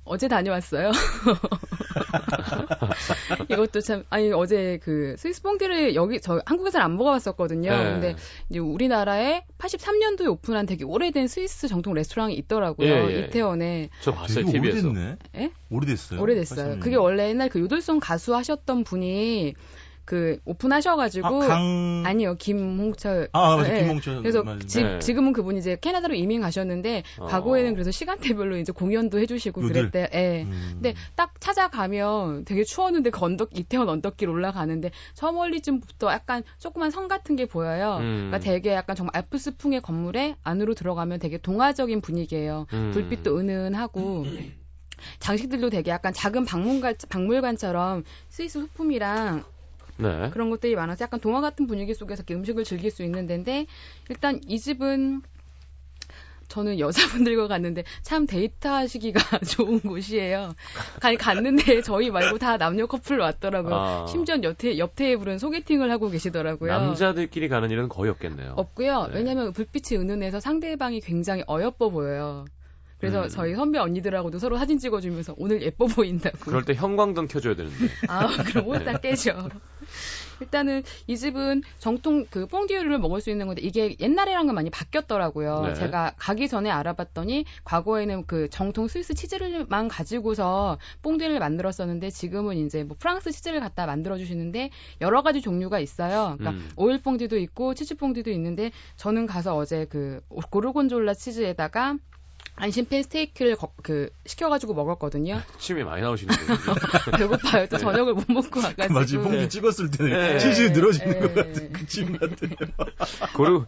[0.04, 0.92] 어제 다녀왔어요.
[3.50, 7.70] 이것도 참 아니 어제 그 스위스 뽕디를 여기 저 한국에서는 안 먹어봤었거든요.
[7.70, 7.84] 네.
[7.84, 8.16] 근데
[8.50, 12.88] 이제 우리나라에 83년도에 오픈한 되게 오래된 스위스 정통 레스토랑이 있더라고요.
[12.88, 13.20] 예, 예.
[13.28, 13.90] 이태원에.
[14.02, 14.90] 저 봤어요 TV에서.
[14.90, 15.16] 오래됐네.
[15.38, 15.52] 예?
[15.70, 16.22] 오래됐어요.
[16.22, 16.76] 오래됐어요.
[16.76, 16.80] 83년.
[16.80, 19.54] 그게 원래 옛날 그 요들송 가수 하셨던 분이
[20.06, 22.04] 그 오픈하셔가지고 아, 강...
[22.06, 23.84] 아니요 김홍철 아 맞아 네.
[23.84, 25.00] 김홍철 그래서 지, 네.
[25.00, 27.26] 지금은 그분이 이제 캐나다로 이민 가셨는데 어.
[27.28, 29.92] 과거에는 그래서 시간대별로 이제 공연도 해주시고 요들.
[29.92, 30.10] 그랬대.
[30.14, 30.44] 예.
[30.44, 30.72] 음.
[30.74, 37.08] 근데 딱 찾아가면 되게 추웠는데 그 언덕 이태원 언덕길 올라가는데 저 멀리쯤부터 약간 조그만 성
[37.08, 37.98] 같은 게 보여요.
[38.00, 38.30] 음.
[38.30, 42.66] 그러니까 되게 약간 정말 알프스풍의 건물에 안으로 들어가면 되게 동화적인 분위기예요.
[42.74, 42.92] 음.
[42.94, 44.26] 불빛도 은은하고.
[45.20, 49.44] 장식들도 되게 약간 작은 박물관, 박물관처럼 스위스 소품이랑
[50.02, 50.30] 네.
[50.32, 53.68] 그런 것들이 많아서 약간 동화 같은 분위기 속에서 음식을 즐길 수 있는 데인데
[54.10, 55.22] 일단 이 집은
[56.52, 60.54] 저는 여자분들과 갔는데 참 데이트하시기가 좋은 곳이에요.
[61.00, 63.74] 가, 갔는데 저희 말고 다 남녀 커플 왔더라고요.
[63.74, 64.06] 아.
[64.08, 66.72] 심지어 옆, 테, 옆 테이블은 소개팅을 하고 계시더라고요.
[66.72, 68.56] 남자들끼리 가는 일은 거의 없겠네요.
[68.58, 69.08] 없고요.
[69.08, 69.16] 네.
[69.16, 72.46] 왜냐하면 불빛이 은은해서 상대방이 굉장히 어여뻐 보여요.
[73.02, 73.30] 그래서 음.
[73.30, 76.38] 저희 선배 언니들하고도 서로 사진 찍어주면서 오늘 예뻐 보인다고.
[76.38, 77.76] 그럴 때 형광등 켜줘야 되는데.
[78.08, 79.50] 아, 그럼 옷다 깨져.
[80.40, 85.62] 일단은 이 집은 정통 그 뽕디유를 먹을 수 있는 건데 이게 옛날이랑은 많이 바뀌었더라고요.
[85.68, 85.74] 네.
[85.76, 92.96] 제가 가기 전에 알아봤더니 과거에는 그 정통 스위스 치즈를만 가지고서 뽕디유를 만들었었는데 지금은 이제 뭐
[93.00, 96.36] 프랑스 치즈를 갖다 만들어 주시는데 여러 가지 종류가 있어요.
[96.38, 96.70] 그러니까 음.
[96.76, 101.98] 오일 뽕디도 있고 치즈 뽕디도 있는데 저는 가서 어제 그 고르곤졸라 치즈에다가
[102.56, 105.42] 안심 팬 스테이크를 거, 그 시켜가지고 먹었거든요.
[105.58, 106.60] 침이 많이 나오시는 거예요.
[107.18, 107.68] 배고파요.
[107.68, 107.82] 또 네.
[107.82, 108.94] 저녁을 못 먹고 와가지고.
[108.94, 109.18] 맞지.
[109.18, 109.48] 봉지 네.
[109.48, 110.38] 찍었을 때는 네.
[110.40, 111.20] 치즈 늘어지는 네.
[111.20, 112.52] 것 같은 그침 같아요.
[113.34, 113.66] 고르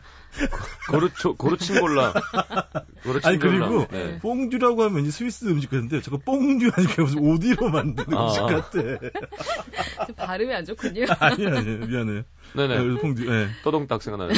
[0.89, 2.13] 고르 고르친 골라.
[3.03, 4.19] 고르친 아니 그리고 네.
[4.19, 8.25] 뽕듀라고 하면 스위스 음식 같은데 저거 뽕듀 아니까 무슨 오디로 만든 아.
[8.25, 10.13] 음식 같아.
[10.15, 11.05] 발음이 안 좋군요.
[11.19, 12.23] 아니 아니 미안해요.
[12.55, 12.77] 네네.
[12.77, 13.47] 네, 퐁듀, 네.
[13.63, 14.35] 떠동딱 생각나는.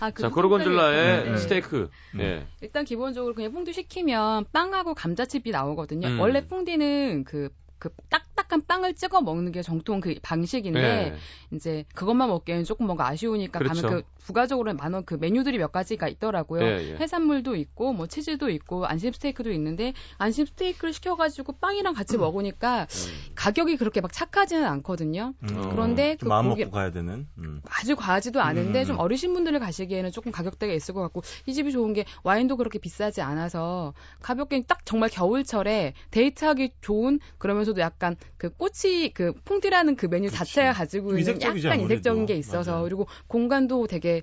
[0.00, 1.36] 아, 그 자, 고르곤졸라의 네.
[1.36, 1.88] 스테이크.
[2.14, 2.46] 네.
[2.60, 6.08] 일단 기본적으로 그냥 퐁듀 시키면 빵하고 감자칩이 나오거든요.
[6.08, 6.20] 음.
[6.20, 11.16] 원래 퐁디는 그 그 딱 딱한 빵을 찍어 먹는 게 정통 그 방식인데 네.
[11.52, 13.82] 이제 그것만 먹기에는 조금 뭔가 아쉬우니까 그렇죠.
[13.82, 16.60] 가면 그 부가적으로 많은 그 메뉴들이 몇 가지가 있더라고요.
[16.60, 16.96] 네, 예.
[16.96, 22.20] 해산물도 있고 뭐 치즈도 있고 안심 스테이크도 있는데 안심 스테이크를 시켜가지고 빵이랑 같이 음.
[22.20, 23.32] 먹으니까 음.
[23.34, 25.34] 가격이 그렇게 막 착하지는 않거든요.
[25.42, 25.70] 음.
[25.70, 27.62] 그런데 그 마음 먹고 가야 되는 음.
[27.68, 29.00] 아주 과하지도 않은데 좀 음.
[29.00, 33.20] 어리신 분들을 가시기에는 조금 가격대가 있을 것 같고 이 집이 좋은 게 와인도 그렇게 비싸지
[33.22, 40.06] 않아서 가볍게 딱 정말 겨울철에 데이트하기 좋은 그러면서 중에서도 약간 그 꽃이 그 퐁디라는 그
[40.06, 40.38] 메뉴 그치.
[40.38, 41.80] 자체가 가지고 있는 이색적이지, 약간.
[41.80, 42.84] 이색적인 게 있어서 맞아요.
[42.84, 44.22] 그리고 공간도 되게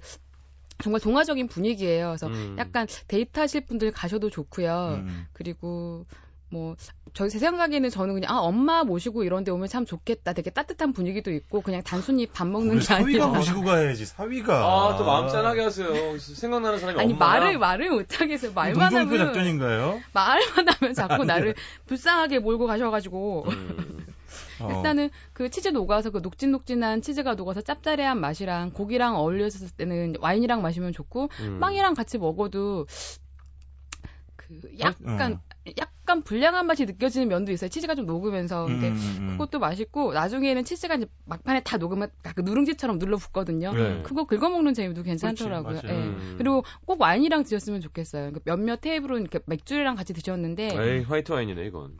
[0.83, 2.07] 정말 동화적인 분위기예요.
[2.09, 2.55] 그래서 음.
[2.59, 5.03] 약간 데이트하실 분들 가셔도 좋고요.
[5.05, 5.27] 음.
[5.33, 6.05] 그리고
[6.49, 6.75] 뭐,
[7.13, 10.33] 저, 제 생각에는 저는 그냥, 아, 엄마 모시고 이런 데 오면 참 좋겠다.
[10.33, 13.25] 되게 따뜻한 분위기도 있고, 그냥 단순히 밥 먹는 게 아니라.
[13.25, 14.53] 사위가 모시고 가야지, 사위가.
[14.53, 16.17] 아, 또 마음 짠하게 하세요.
[16.17, 17.39] 생각나는 사람이 아니, 엄마야.
[17.39, 18.53] 말을, 말을 못하겠어요.
[18.53, 19.17] 말만 하면.
[19.17, 19.99] 작전인가요?
[20.13, 21.61] 말만 하면 자꾸 아, 나를 네.
[21.87, 23.45] 불쌍하게 몰고 가셔가지고.
[23.49, 24.05] 음.
[24.59, 24.69] 어.
[24.71, 30.93] 일단은 그 치즈 녹아서 그 녹진녹진한 치즈가 녹아서 짭짤해한 맛이랑 고기랑 어울렸을 때는 와인이랑 마시면
[30.93, 31.59] 좋고 음.
[31.59, 32.85] 빵이랑 같이 먹어도
[34.35, 35.54] 그 약간 어.
[35.77, 37.69] 약간 불량한 맛이 느껴지는 면도 있어요.
[37.69, 38.65] 치즈가 좀 녹으면서.
[38.65, 39.29] 근데 음, 음, 음.
[39.31, 43.73] 그것도 맛있고 나중에는 치즈가 이제 막판에 다 녹으면 약간 누룽지처럼 눌러 붙거든요.
[43.73, 44.01] 네.
[44.03, 45.81] 그거 긁어 먹는 재미도 괜찮더라고요.
[45.85, 45.89] 예.
[45.89, 46.35] 음.
[46.37, 48.31] 그리고 꼭 와인이랑 드셨으면 좋겠어요.
[48.31, 51.97] 그러니까 몇몇 테이블은 이렇게 맥주랑 같이 드셨는데 에이, 화이트 와인이네 이건.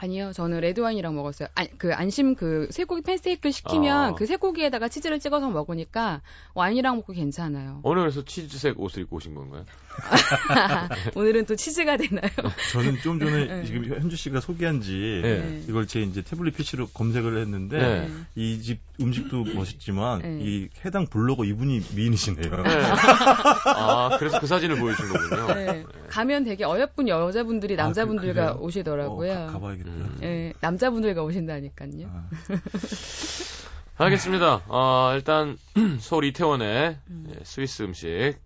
[0.00, 1.48] 아니요, 저는 레드 와인이랑 먹었어요.
[1.56, 4.14] 아, 그 안심 그 쇠고기 팬스테이크를 시키면 아.
[4.14, 6.22] 그 쇠고기에다가 치즈를 찍어서 먹으니까
[6.54, 7.80] 와인이랑 먹고 괜찮아요.
[7.82, 9.64] 오늘 그래서 치즈색 옷을 입고 오신 건가요?
[11.14, 12.30] 오늘은 또 치즈가 되나요?
[12.72, 13.64] 저는 좀 전에 네.
[13.64, 15.62] 지금 현주 씨가 소개한 지 네.
[15.68, 18.10] 이걸 제 이제 태블릿 PC로 검색을 했는데 네.
[18.34, 20.38] 이집 음식도 멋있지만 네.
[20.40, 22.62] 이 해당 블로거 이분이 미인이시네요.
[22.62, 22.70] 네.
[23.66, 25.54] 아 그래서 그 사진을 보여준 거군요.
[25.54, 25.84] 네.
[26.08, 29.32] 가면 되게 어여쁜 여자분들이 아, 남자분들과 아, 그, 오시더라고요.
[29.32, 30.16] 어, 가, 봐야겠다 음.
[30.20, 32.06] 네, 남자분들과 오신다니까요.
[32.06, 32.28] 아.
[34.00, 34.62] 알겠습니다.
[34.68, 35.56] 어, 일단
[35.98, 37.34] 서울 이태원의 음.
[37.42, 38.36] 스위스 음식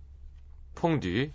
[0.75, 1.31] 퐁디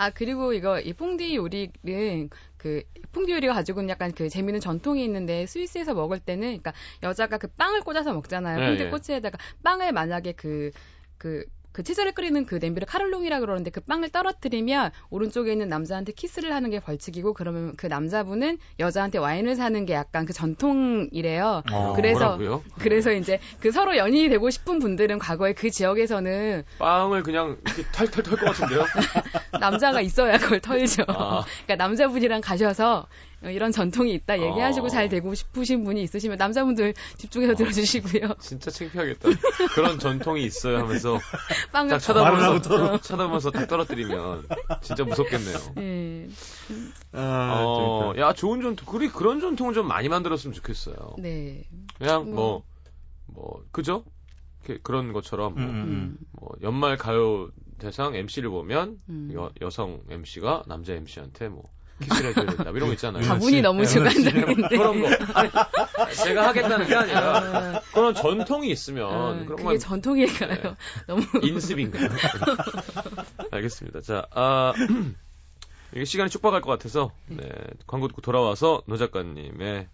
[0.00, 2.82] 아 그리고 이거 이 퐁디 요리는 그
[3.12, 7.48] 퐁디 요리가 가지고 있는 약간 그 재미있는 전통이 있는데 스위스에서 먹을 때는 그러니까 여자가 그
[7.48, 8.60] 빵을 꽂아서 먹잖아요.
[8.60, 8.90] 네, 퐁디 네.
[8.90, 10.70] 꼬치에다가 빵을 만약에 그그
[11.18, 11.44] 그,
[11.80, 16.70] 그그 치즈를 끓이는 그 냄비를 카를롱이라 그러는데 그 빵을 떨어뜨리면 오른쪽에 있는 남자한테 키스를 하는
[16.70, 21.62] 게 벌칙이고 그러면 그 남자분은 여자한테 와인을 사는 게 약간 그 전통이래요.
[21.72, 22.62] 어, 그래서 뭐라고요?
[22.78, 28.24] 그래서 이제 그 서로 연인이 되고 싶은 분들은 과거에 그 지역에서는 빵을 그냥 이렇게 털털
[28.24, 28.84] 털 것 같은데요.
[29.58, 31.04] 남자가 있어야 그걸 털죠.
[31.08, 31.44] 아.
[31.64, 33.06] 그러니까 남자분이랑 가셔서
[33.42, 34.88] 이런 전통이 있다 얘기하시고 어.
[34.88, 37.56] 잘 되고 싶으신 분이 있으시면 남자분들 집중해서 어.
[37.56, 38.34] 들어주시고요.
[38.40, 39.28] 진짜 창피하겠다.
[39.74, 41.18] 그런 전통이 있어요 하면서
[41.72, 44.46] 빵을 딱 쳐다보면서 쳐다보면서 딱 떨어뜨리면
[44.82, 45.58] 진짜 무섭겠네요.
[45.76, 46.28] 네.
[47.12, 51.16] 아, 어, 야 좋은 전통 그리 그런 전통을 좀 많이 만들었으면 좋겠어요.
[51.18, 51.64] 네.
[51.98, 52.62] 그냥 뭐뭐
[53.26, 54.04] 뭐, 그죠?
[54.82, 56.18] 그런 것처럼 뭐, 음, 음, 음.
[56.32, 59.30] 뭐 연말 가요 대상 MC를 보면 음.
[59.34, 61.70] 여, 여성 MC가 남자 MC한테 뭐
[62.00, 62.70] 키스를 해줘야 된다.
[62.70, 63.26] 이런 거 있잖아요.
[63.26, 64.68] 가분이 너무 주관적인데.
[64.68, 65.08] 그런 거.
[65.34, 65.50] 아니,
[66.14, 67.80] 제가 하겠다는 게 아니라 아.
[67.92, 70.62] 그런 전통이 있으면 아, 그런 그게 건 전통일까요?
[70.62, 70.74] 네.
[71.06, 72.08] 너무 인습인가요?
[73.52, 74.00] 알겠습니다.
[74.00, 74.72] 자, 아,
[75.94, 77.48] 이게 시간이 축박할 것 같아서 네,
[77.86, 79.88] 광고 듣고 돌아와서 노 작가님의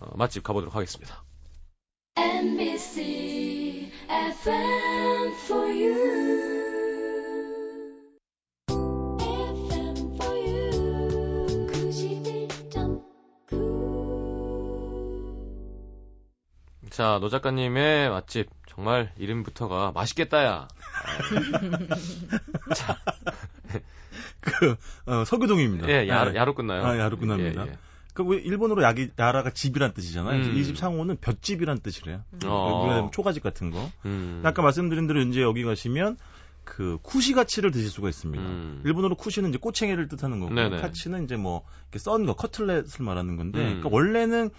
[0.00, 1.22] 어, 맛집 가보도록 하겠습니다.
[2.16, 6.33] MBC FM for you.
[16.94, 20.68] 자, 노 작가님의 맛집 정말 이름부터가 맛있겠다야.
[22.76, 22.96] 자,
[24.38, 25.88] 그 어, 서교동입니다.
[25.88, 26.36] 예, 야, 네.
[26.36, 26.86] 야로 끝나요.
[26.86, 27.66] 아, 야로 끝납니다.
[27.66, 27.78] 예, 예.
[28.12, 30.40] 그 일본어로 야기, 야라가 집이란 뜻이잖아요.
[30.40, 30.56] 음.
[30.56, 32.22] 이집 상호는 볏집이란 뜻이래요.
[32.32, 32.38] 음.
[32.44, 33.10] 어.
[33.12, 33.90] 초가집 같은 거.
[34.04, 34.40] 음.
[34.44, 36.16] 아까 말씀드린 대로 이제 여기 가시면
[36.62, 38.40] 그 쿠시가치를 드실 수가 있습니다.
[38.40, 38.82] 음.
[38.84, 40.76] 일본어로 쿠시는 이제 꼬챙이를 뜻하는 거고 네네.
[40.76, 43.64] 카치는 이제 뭐 이렇게 썬 거, 커틀렛을 말하는 건데, 음.
[43.64, 44.50] 그러니까 원래는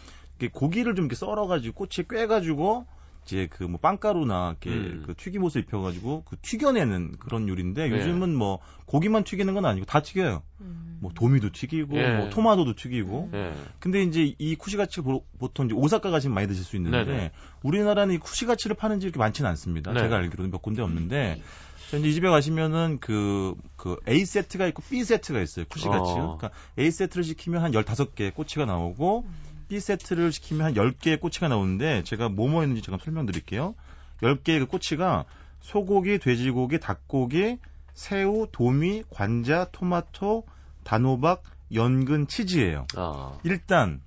[0.52, 2.86] 고기를 좀 이렇게 썰어가지고 꼬치에 꿰가지고
[3.26, 5.04] 이제 그 뭐 빵가루나 이렇게 음.
[5.06, 7.95] 그 튀김옷을 입혀가지고 그 튀겨내는 그런 요리인데 네.
[7.95, 10.43] 요즘은 뭐 고기만 튀기는 건 아니고 다 튀겨요.
[10.62, 10.98] 음.
[11.02, 12.15] 뭐 도미도 튀기고 예.
[12.17, 13.32] 뭐 토마토도 튀기고.
[13.34, 13.54] 예.
[13.80, 15.02] 근데 이제 이 쿠시가치
[15.39, 17.32] 보통 이제 오사카 가시면 많이 드실 수 있는데 네네.
[17.63, 19.91] 우리나라는 이 쿠시가치를 파는 집이 많지는 않습니다.
[19.91, 20.02] 네.
[20.02, 21.41] 제가 알기로는 몇 군데 없는데.
[21.89, 25.65] 저 이제 이 집에 가시면은 그, 그 A 세트가 있고 B 세트가 있어요.
[25.69, 26.12] 쿠시가치.
[26.12, 26.38] 어.
[26.38, 29.55] 그러니까 A 세트를 시키면 한 15개 꼬치가 나오고 음.
[29.67, 33.75] B 세트를 시키면 한 10개의 꼬치가 나오는데 제가 뭐뭐 했는지 잠깐 설명드릴게요.
[34.21, 35.25] 10개의 그 꼬치가
[35.60, 37.58] 소고기, 돼지고기, 닭고기,
[37.93, 40.43] 새우, 도미, 관자, 토마토,
[40.84, 42.86] 단호박, 연근, 치즈예요.
[42.95, 43.38] 아.
[43.43, 44.01] 일단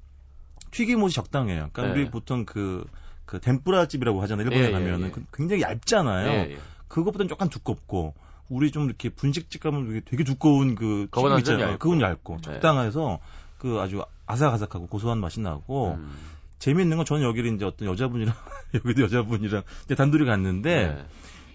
[0.71, 1.71] 튀김옷이 적당해요.
[1.73, 1.91] 그러니까 네.
[1.91, 2.87] 우리 보통 그,
[3.25, 4.47] 그 덴뿌라 집이라고 하잖아요.
[4.47, 5.25] 일본에 예, 예 가면은 예, 예.
[5.33, 6.31] 굉장히 얇잖아요.
[6.31, 6.59] 예, 예.
[6.89, 8.15] 그것보다는 조금 두껍고
[8.49, 11.79] 우리 좀 이렇게 분식집 가면 되게 두꺼운 그 튀김 있잖아요.
[11.79, 12.43] 그건 얇고 네.
[12.43, 13.21] 적당해서
[13.59, 16.11] 그 아주 아삭아삭하고 고소한 맛이 나고 음.
[16.59, 18.35] 재미있는 건 저는 여기를 이제 어떤 여자분이랑
[18.75, 21.05] 여기도 여자분이랑 이제 단둘이 갔는데 네.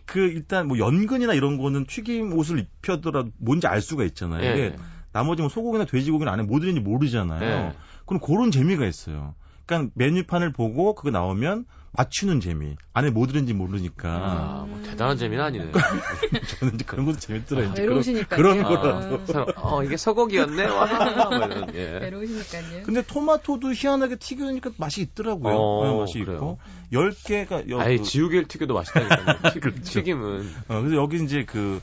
[0.05, 4.41] 그 일단 뭐 연근이나 이런 거는 튀김 옷을 입혀더라도 뭔지 알 수가 있잖아요.
[4.41, 4.51] 네.
[4.51, 4.75] 이게
[5.11, 7.39] 나머지 뭐 소고기나 돼지고기는 안에 뭐 들는지 모르잖아요.
[7.39, 7.75] 네.
[8.05, 9.35] 그럼 그런 재미가 있어요.
[9.65, 12.75] 그러니까 메뉴판을 보고 그거 나오면 맞추는 재미.
[12.93, 14.09] 안에 뭐 들은지 모르니까.
[14.09, 15.71] 아, 뭐 대단한 재미는 아니네.
[16.59, 17.71] 저는 이제 그런 것도 재밌더라고요.
[17.71, 18.35] 아, 외로우시니까.
[18.35, 19.21] 그런 거라도.
[19.55, 20.65] 아, 어, 이게 서곡이었네?
[20.65, 21.47] 와.
[21.47, 21.99] 뭐 예.
[21.99, 22.83] 외로우시니까요.
[22.83, 25.55] 근데 토마토도 희한하게 튀기니까 맛이 있더라고요.
[25.55, 26.35] 어, 네, 맛이 그래요.
[26.37, 26.59] 있고.
[26.91, 27.69] 10개가.
[27.69, 29.37] 여, 아예 그, 지우개를 튀겨도 맛있다니까요.
[29.61, 29.83] 그렇죠.
[29.83, 30.49] 튀김은.
[30.69, 31.79] 어, 그래서 여기 이제 그,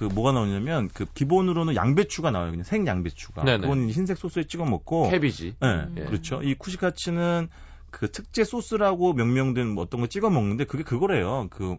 [0.00, 2.52] 그 뭐가 나오냐면 그 기본으로는 양배추가 나와요.
[2.52, 3.44] 그냥 생 양배추가.
[3.44, 3.60] 네네.
[3.60, 5.10] 그건 흰색 소스에 찍어 먹고.
[5.10, 5.56] 캐비지.
[5.60, 6.06] 네, 음.
[6.08, 6.40] 그렇죠.
[6.42, 7.50] 이 쿠시카츠는
[7.90, 11.48] 그 특제 소스라고 명명된 뭐 어떤 거 찍어 먹는데 그게 그거래요.
[11.50, 11.76] 그,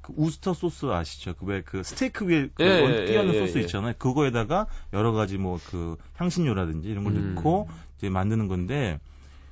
[0.00, 1.34] 그 우스터 소스 아시죠?
[1.34, 3.60] 그 왜그 그 스테이크 위에 그 예, 끼얹는 예, 예, 소스 예.
[3.60, 3.94] 있잖아요.
[3.98, 7.34] 그거에다가 여러 가지 뭐 그 향신료라든지 이런 걸 음.
[7.36, 8.98] 넣고 이제 만드는 건데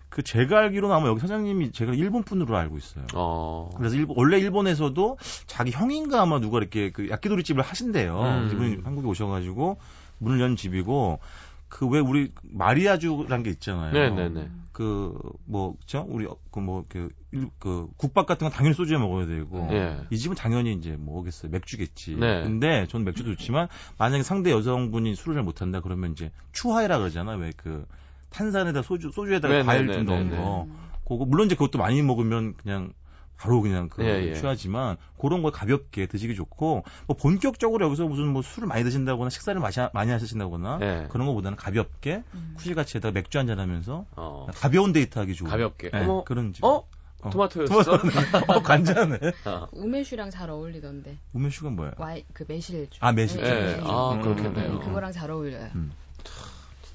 [0.08, 3.04] 그 제가 알기로는 아마 여기 사장님이 제가 일본 분으로 알고 있어요.
[3.14, 3.70] 어.
[3.76, 8.20] 그래서 일본, 원래 일본에서도 자기 형인가 아마 누가 이렇게 그 야끼도리 집을 하신대요.
[8.20, 8.50] 음.
[8.52, 9.78] 이분이 한국에 오셔가지고
[10.18, 11.20] 문을 연 집이고
[11.68, 13.92] 그 왜 우리 마리아주란 게 있잖아요.
[13.92, 14.50] 네네네.
[14.72, 17.10] 그 뭐죠 우리 그 뭐그
[17.58, 20.00] 그 국밥 같은 건 당연히 소주에 먹어야 되고 네.
[20.10, 22.16] 이 집은 당연히 이제 뭐겠어요 맥주겠지.
[22.16, 22.42] 네.
[22.42, 23.68] 근데 저는 맥주도 좋지만
[23.98, 27.38] 만약에 상대 여성분이 술을 잘 못한다 그러면 이제 추하이라 그러잖아요.
[27.38, 27.86] 왜그
[28.30, 30.68] 탄산에다 소주 소주에다가 네, 과일 네, 좀 네, 넣은 네, 거.
[31.06, 32.92] 그거 물론 이제 그것도 많이 먹으면 그냥
[33.38, 34.34] 바로 그냥 그 예, 예.
[34.34, 39.58] 취하지만 그런 거 가볍게 드시기 좋고 뭐 본격적으로 여기서 무슨 뭐 술을 많이 드신다거나 식사를
[39.60, 41.06] 마시, 많이 하신다거나 예.
[41.08, 42.54] 그런 거보다는 가볍게 음.
[42.56, 44.46] 쿠실같이에다가 맥주 한잔 하면서 어.
[44.52, 46.64] 가벼운 데이트 하기 좋은 가볍게 네, 어머, 그런 집.
[46.64, 46.84] 어?
[47.22, 47.30] 어.
[47.30, 47.94] 토마토였어?
[48.48, 49.18] 어, 간장네.
[49.46, 49.68] 어.
[49.72, 51.18] 우메슈랑 잘 어울리던데.
[51.32, 51.92] 우메슈가 뭐야?
[51.96, 52.88] 와이, 그 매실.
[53.00, 53.42] 아, 매실.
[53.42, 53.80] 네.
[53.82, 54.72] 아, 그렇겠네요.
[54.72, 55.70] 음, 그거랑 잘 어울려요.
[55.74, 55.92] 음.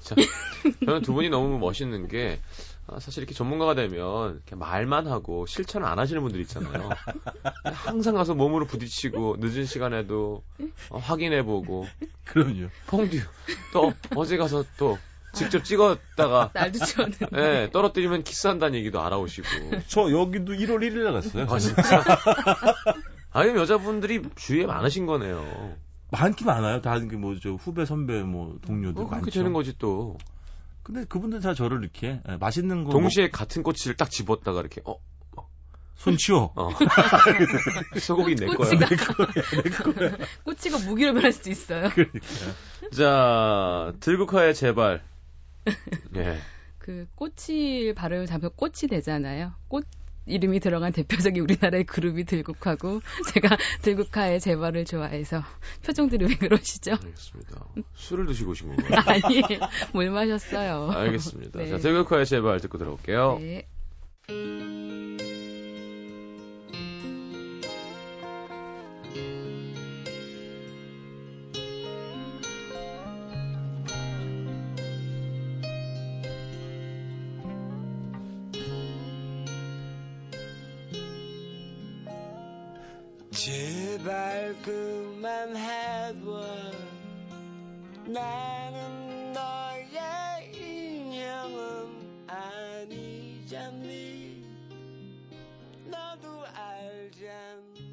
[0.04, 0.22] 진짜.
[0.84, 2.40] 저는 두 분이 너무 멋있는 게
[2.86, 6.90] 아, 사실 이렇게 전문가가 되면 이렇게 말만 하고 실천을 안 하시는 분들 있잖아요.
[7.64, 10.42] 항상 가서 몸으로 부딪히고 늦은 시간에도
[10.90, 11.86] 어, 확인해보고.
[12.26, 12.68] 그럼요.
[12.86, 13.20] 퐁듀.
[13.72, 14.98] 또 어제 가서 또
[15.32, 19.48] 직접 찍었다가 날도 추웠는 네, 떨어뜨리면 키스한다는 얘기도 알아오시고.
[19.88, 21.46] 저 여기도 1월 1일에 갔어요.
[21.48, 22.04] 아 진짜.
[23.30, 25.76] 아니 여자분들이 주위에 많으신 거네요.
[26.14, 26.80] 많긴 많아요.
[26.80, 29.40] 다 뭐저 후배 선배 뭐 동료들 뭐 그렇게 많죠.
[29.40, 30.18] 되는 거지 또.
[30.82, 33.30] 근데 그분들 다 저를 이렇게 예, 맛있는 거 동시에 뭐...
[33.32, 34.96] 같은 꼬치를 딱 집었다가 이렇게 어,
[35.36, 35.48] 어.
[35.96, 36.52] 손 치워.
[36.56, 36.68] 어.
[37.98, 38.56] 소고기 내 거야.
[38.56, 39.28] 꼬치가, 내 거야.
[39.62, 40.16] 내 거야.
[40.44, 41.88] 꼬치가 무기로 변할 수도 있어요.
[41.88, 42.26] 그러니까.
[42.92, 45.02] 자, 들국화의 제발.
[46.16, 46.38] 예.
[46.78, 49.54] 그 꼬치 발음을 잡으면 꽃이 되잖아요.
[49.68, 49.86] 꽃
[50.26, 53.00] 이름이 들어간 대표적인 우리나라의 그룹이 들국화고
[53.32, 55.42] 제가 들국화의 재벌을 좋아해서
[55.84, 56.92] 표정 들이 왜 그러시죠?
[56.92, 57.64] 알겠습니다.
[57.94, 59.02] 술을 드시고 오신 건가요?
[59.06, 59.42] 아니,
[59.92, 60.90] 물 마셨어요.
[60.90, 61.58] 알겠습니다.
[61.58, 61.68] 네.
[61.68, 63.38] 자, 들국화의 재벌 듣고 들어올게요.
[63.40, 63.66] 네.
[83.44, 86.40] 제발 그만해둬
[88.06, 93.82] 나는 너의 인형은 아니잖니.
[95.84, 97.84] 너도 알잖니.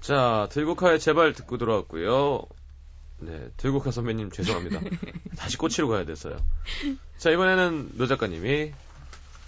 [0.00, 2.59] 자 들국화의 제발 듣고 들어왔고요
[3.20, 4.80] 네, 들국화 선배님 죄송합니다.
[5.36, 6.36] 다시 꼬치로 가야 됐어요.
[7.18, 8.72] 자, 이번에는 노 작가님이.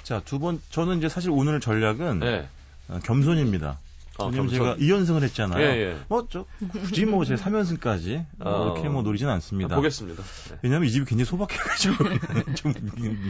[0.03, 2.19] 자, 두 번, 저는 이제 사실 오늘 전략은.
[2.21, 2.49] 네.
[2.89, 3.79] 어, 겸손입니다.
[4.19, 4.49] 아, 왜냐면.
[4.51, 5.63] 제가 2연승을 했잖아요.
[5.63, 5.97] 예, 예.
[6.09, 8.27] 뭐, 저, 굳이 뭐, 제 3연승까지.
[8.39, 9.75] 뭐 어, 이렇게 뭐 노리진 않습니다.
[9.75, 10.23] 아, 보겠습니다.
[10.23, 10.59] 네.
[10.63, 12.05] 왜냐면 이 집이 굉장히 소박해가지고.
[12.55, 12.75] 좀,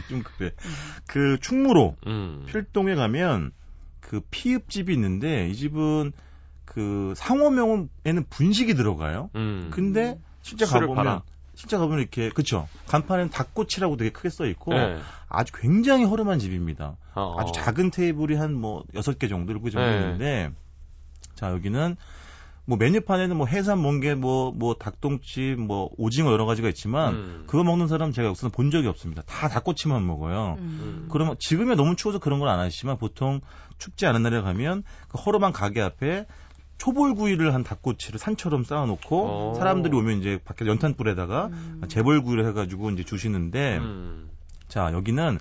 [0.09, 0.51] 좀 그래.
[1.07, 1.95] 그, 충무로.
[2.07, 2.45] 음.
[2.47, 3.51] 필동에 가면
[4.01, 6.11] 그 피읍집이 있는데 이 집은
[6.65, 9.29] 그 상호명에는 분식이 들어가요.
[9.35, 9.69] 음.
[9.71, 11.21] 근데 실제 가보면.
[11.55, 14.99] 실제 가보면 이렇게 그쵸 간판에는 닭꼬치라고 되게 크게 써 있고 네.
[15.29, 16.97] 아주 굉장히 허름한 집입니다.
[17.15, 19.97] 어 아주 작은 테이블이 한 뭐 여섯 개 정도 이렇게 정도 네.
[19.97, 20.51] 있는데
[21.35, 21.95] 자 여기는
[22.65, 27.43] 뭐 메뉴판에는 뭐 해산 멍게 뭐뭐 뭐 닭똥집 뭐 오징어 여러 가지가 있지만 음.
[27.45, 29.21] 그거 먹는 사람 제가 여기서는 본 적이 없습니다.
[29.27, 30.55] 다 닭꼬치만 먹어요.
[30.59, 31.07] 음.
[31.11, 33.41] 그러면 지금에 너무 추워서 그런 건안 하시지만 보통
[33.77, 36.25] 춥지 않은 날에 가면 그 허름한 가게 앞에
[36.77, 39.51] 초벌구이를 한 닭꼬치를 산처럼 쌓아놓고 오.
[39.51, 39.53] 어.
[39.55, 41.81] 사람들이 오면 이제 밖에 연탄불에다가 음.
[41.87, 44.29] 재벌구이를 해가지고 이제 주시는데 음.
[44.67, 45.39] 자 여기는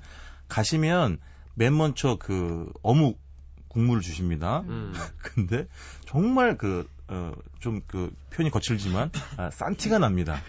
[0.49, 1.19] 가시면
[1.55, 3.21] 맨 먼저 그 어묵
[3.69, 4.61] 국물을 주십니다.
[4.69, 4.93] 음.
[5.23, 5.67] 근데
[6.07, 10.41] 정말 그 어, 좀 그 표현이 거칠지만 아, 싼 티가 납니다.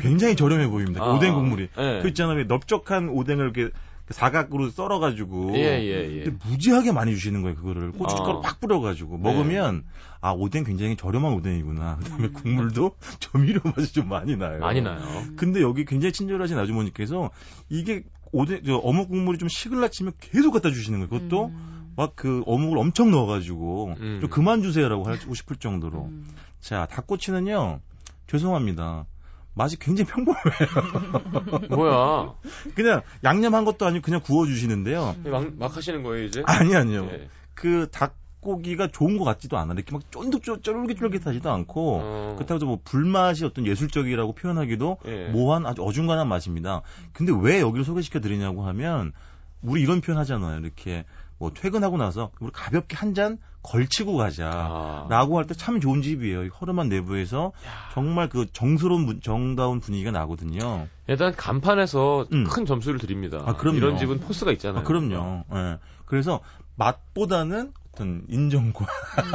[0.00, 1.02] 굉장히 저렴해 보입니다.
[1.02, 1.68] 아, 오뎅 국물이.
[1.76, 2.00] 네.
[2.00, 2.44] 그 있잖아요.
[2.44, 3.72] 넓적한 오뎅을 이렇게 그
[4.12, 6.30] 사각으로 썰어가지고 예, 예, 예.
[6.46, 8.40] 무지하게 많이 주시는 거예요 그거를 고춧가루 어.
[8.40, 9.22] 팍 뿌려가지고 네.
[9.22, 9.84] 먹으면
[10.20, 12.32] 아 오뎅 굉장히 저렴한 오뎅이구나 그다음에 음.
[12.32, 15.00] 국물도 조미료 맛이 좀 많이 나요 많이 나요
[15.36, 17.30] 근데 여기 굉장히 친절하신 아주머니께서
[17.68, 21.92] 이게 오뎅 저 어묵 국물이 좀 식을라 치면 계속 갖다 주시는 거예요 그것도 음.
[21.96, 24.18] 막그 어묵을 엄청 넣어가지고 음.
[24.20, 26.26] 좀 그만 주세요라고 하고 싶을 정도로 음.
[26.60, 27.80] 자 닭꼬치는요
[28.26, 29.06] 죄송합니다
[29.54, 31.68] 맛이 굉장히 평범해요.
[31.70, 32.34] 뭐야?
[32.74, 35.16] 그냥 양념한 것도 아니고 그냥 구워주시는데요.
[35.24, 36.42] 막, 막 하시는 거예요, 이제?
[36.46, 37.04] 아니, 아니요.
[37.06, 37.28] 네.
[37.54, 39.74] 그 닭고기가 좋은 것 같지도 않아.
[39.74, 42.32] 이렇게 막 쫀득쫀득쫄깃쫄깃하지도 않고, 어.
[42.36, 45.28] 그렇다고 해서 뭐 불맛이 어떤 예술적이라고 표현하기도 네.
[45.28, 46.80] 모호한 아주 어중간한 맛입니다.
[47.12, 49.12] 근데 왜 여기를 소개시켜 드리냐고 하면,
[49.60, 50.60] 우리 이런 표현 하잖아요.
[50.60, 51.04] 이렇게
[51.42, 55.38] 뭐 퇴근하고 나서 우리 가볍게 한 잔 걸치고 가자라고 아.
[55.38, 56.46] 할때 참 좋은 집이에요.
[56.46, 57.90] 허름한 내부에서 야.
[57.92, 60.88] 정말 그 정스러운 정다운 분위기가 나거든요.
[61.08, 62.44] 일단 간판에서 음.
[62.44, 63.42] 큰 점수를 드립니다.
[63.44, 63.76] 아, 그럼요.
[63.76, 64.80] 이런 집은 포스가 있잖아요.
[64.80, 65.44] 아, 그럼요.
[65.52, 65.54] 예.
[65.54, 65.78] 네.
[66.06, 66.40] 그래서
[66.76, 68.86] 맛보다는 어떤 인정과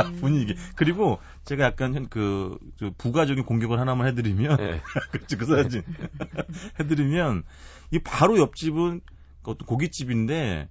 [0.07, 0.15] 음.
[0.19, 4.81] 분위기 그리고 제가 약간 그, 그 부가적인 공격을 하나만 해드리면 네.
[5.37, 5.83] 그 사진
[6.79, 7.43] 해드리면
[7.91, 9.01] 이 바로 옆집은
[9.43, 10.67] 어떤 고깃집인데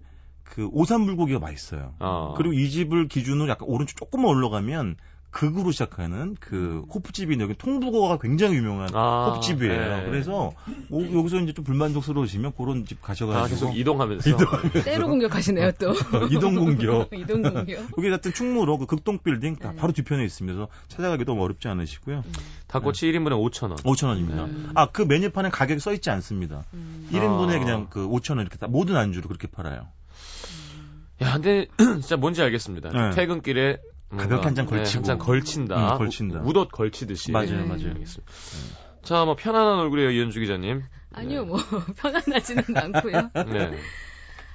[0.48, 1.94] 그 오삼불고기가 맛있어요.
[1.98, 2.34] 어.
[2.36, 4.96] 그리고 이 집을 기준으로 약간 오른쪽 조금만 올라가면
[5.36, 9.96] 극으로 시작하는 그 호프집이 여기 통북어가 굉장히 유명한 아, 호프집이에요.
[9.98, 10.04] 네.
[10.06, 10.52] 그래서
[10.88, 14.82] 오, 여기서 이제 좀 불만족스러우시면 그런 집 가셔가지고 아, 계속 이동하면서, 이동하면서.
[14.82, 15.92] 때로 공격하시네요 또
[16.32, 17.10] 이동 공격.
[17.12, 17.86] 이동 공격.
[17.98, 19.76] 여기 같은 충무로 그 극동 빌딩 네.
[19.76, 20.68] 바로 뒤편에 있습니다.
[20.88, 22.22] 찾아가기 너무 어렵지 않으시고요.
[22.24, 22.32] 음.
[22.68, 23.18] 닭꼬치 네.
[23.18, 23.76] 1인분에 5천 원.
[23.76, 24.44] 5천 원입니다.
[24.44, 24.70] 음.
[24.74, 26.64] 아그 메뉴판에 가격이 써 있지 않습니다.
[26.72, 27.08] 음.
[27.12, 27.58] 1인분에 아.
[27.58, 29.88] 그냥 그 5천 원 이렇게 다 모든 안주로 그렇게 팔아요.
[31.22, 31.66] 야, 근데
[32.00, 32.90] 진짜 뭔지 알겠습니다.
[32.90, 33.10] 네.
[33.14, 33.78] 퇴근길에
[34.10, 35.94] 가볍게 한 잔 걸치고 네, 한잔 걸친다.
[35.94, 36.40] 음, 걸친다.
[36.44, 37.32] 우 덧 걸치듯이.
[37.32, 37.64] 맞아요, 네.
[37.64, 37.88] 맞아요.
[37.88, 38.32] 알겠습니다.
[39.02, 40.82] 자, 뭐 편안한 얼굴이에요, 이현주 기자님.
[41.12, 41.46] 아니요, 네.
[41.48, 41.58] 뭐
[41.98, 43.30] 편안하지는 않고요.
[43.52, 43.76] 네.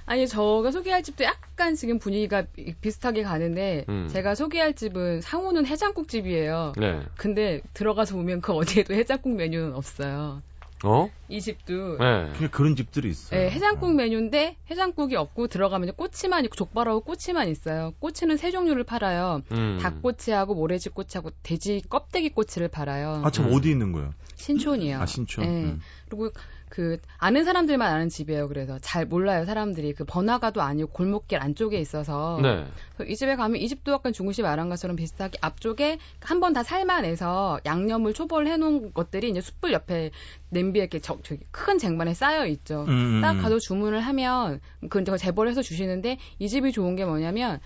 [0.05, 2.43] 아니 저가 소개할 집도 약간 지금 분위기가
[2.81, 4.07] 비슷하게 가는데 음.
[4.11, 6.73] 제가 소개할 집은 상호는 해장국 집이에요.
[6.77, 7.01] 네.
[7.17, 10.41] 근데 들어가서 보면 그 어디에도 해장국 메뉴는 없어요.
[10.83, 11.09] 어?
[11.29, 12.31] 이 집도 네.
[12.49, 13.39] 그런 집들이 있어요.
[13.39, 17.93] 네, 해장국 메뉴인데 해장국이 없고 들어가면 꼬치만 있고 족발하고 꼬치만 있어요.
[17.99, 19.41] 꼬치는 세 종류를 팔아요.
[19.51, 19.79] 음.
[19.81, 23.21] 닭꼬치하고 모래지 꼬치하고 돼지 껍데기 꼬치를 팔아요.
[23.23, 23.53] 아, 참 음.
[23.53, 24.13] 어디 있는 거예요?
[24.35, 24.99] 신촌이요.
[24.99, 25.45] 아, 신촌.
[25.45, 25.49] 네.
[25.49, 25.81] 음.
[26.09, 26.31] 그리고
[26.71, 28.47] 그 아는 사람들만 아는 집이에요.
[28.47, 32.65] 그래서 잘 몰라요 사람들이 그 번화가도 아니고 골목길 안쪽에 있어서 네.
[33.07, 37.59] 이 집에 가면 이 집도 약간 중국집 말한 것처럼 비슷하게 앞쪽에 한 번 다 삶아내서
[37.65, 40.11] 양념을 초벌 해놓은 것들이 이제 숯불 옆에
[40.49, 42.85] 냄비에 이렇게 저, 저기 큰 쟁반에 쌓여 있죠.
[42.87, 43.17] 음.
[43.17, 43.41] 음딱 음.
[43.41, 47.59] 가서 주문을 하면 그 이제 재벌 해서 주시는데 이 집이 좋은 게 뭐냐면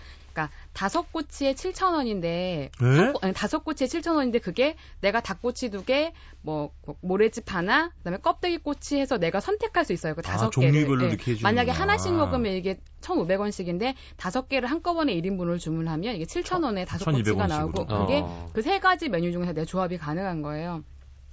[0.75, 3.31] 다섯 꼬치에 7천 원인데 네?
[3.33, 8.99] 다섯 꼬치에 7천 원인데 그게 내가 닭꼬치 두 개, 뭐 모래집 하나, 그다음에 껍데기 꼬치
[8.99, 10.13] 해서 내가 선택할 수 있어요.
[10.15, 10.73] 그 아, 다섯 아, 개를.
[10.73, 11.13] 종류별로 네.
[11.13, 17.09] 이렇게 만약에 하나씩 먹으면 이게 1,500원씩인데 다섯 개를 한꺼번에 1인분을 주문하면 이게 7천 원에 다섯
[17.09, 18.49] 꼬치가 나오고 그게 어.
[18.51, 20.83] 그세 가지 메뉴 중에서 내 조합이 가능한 거예요.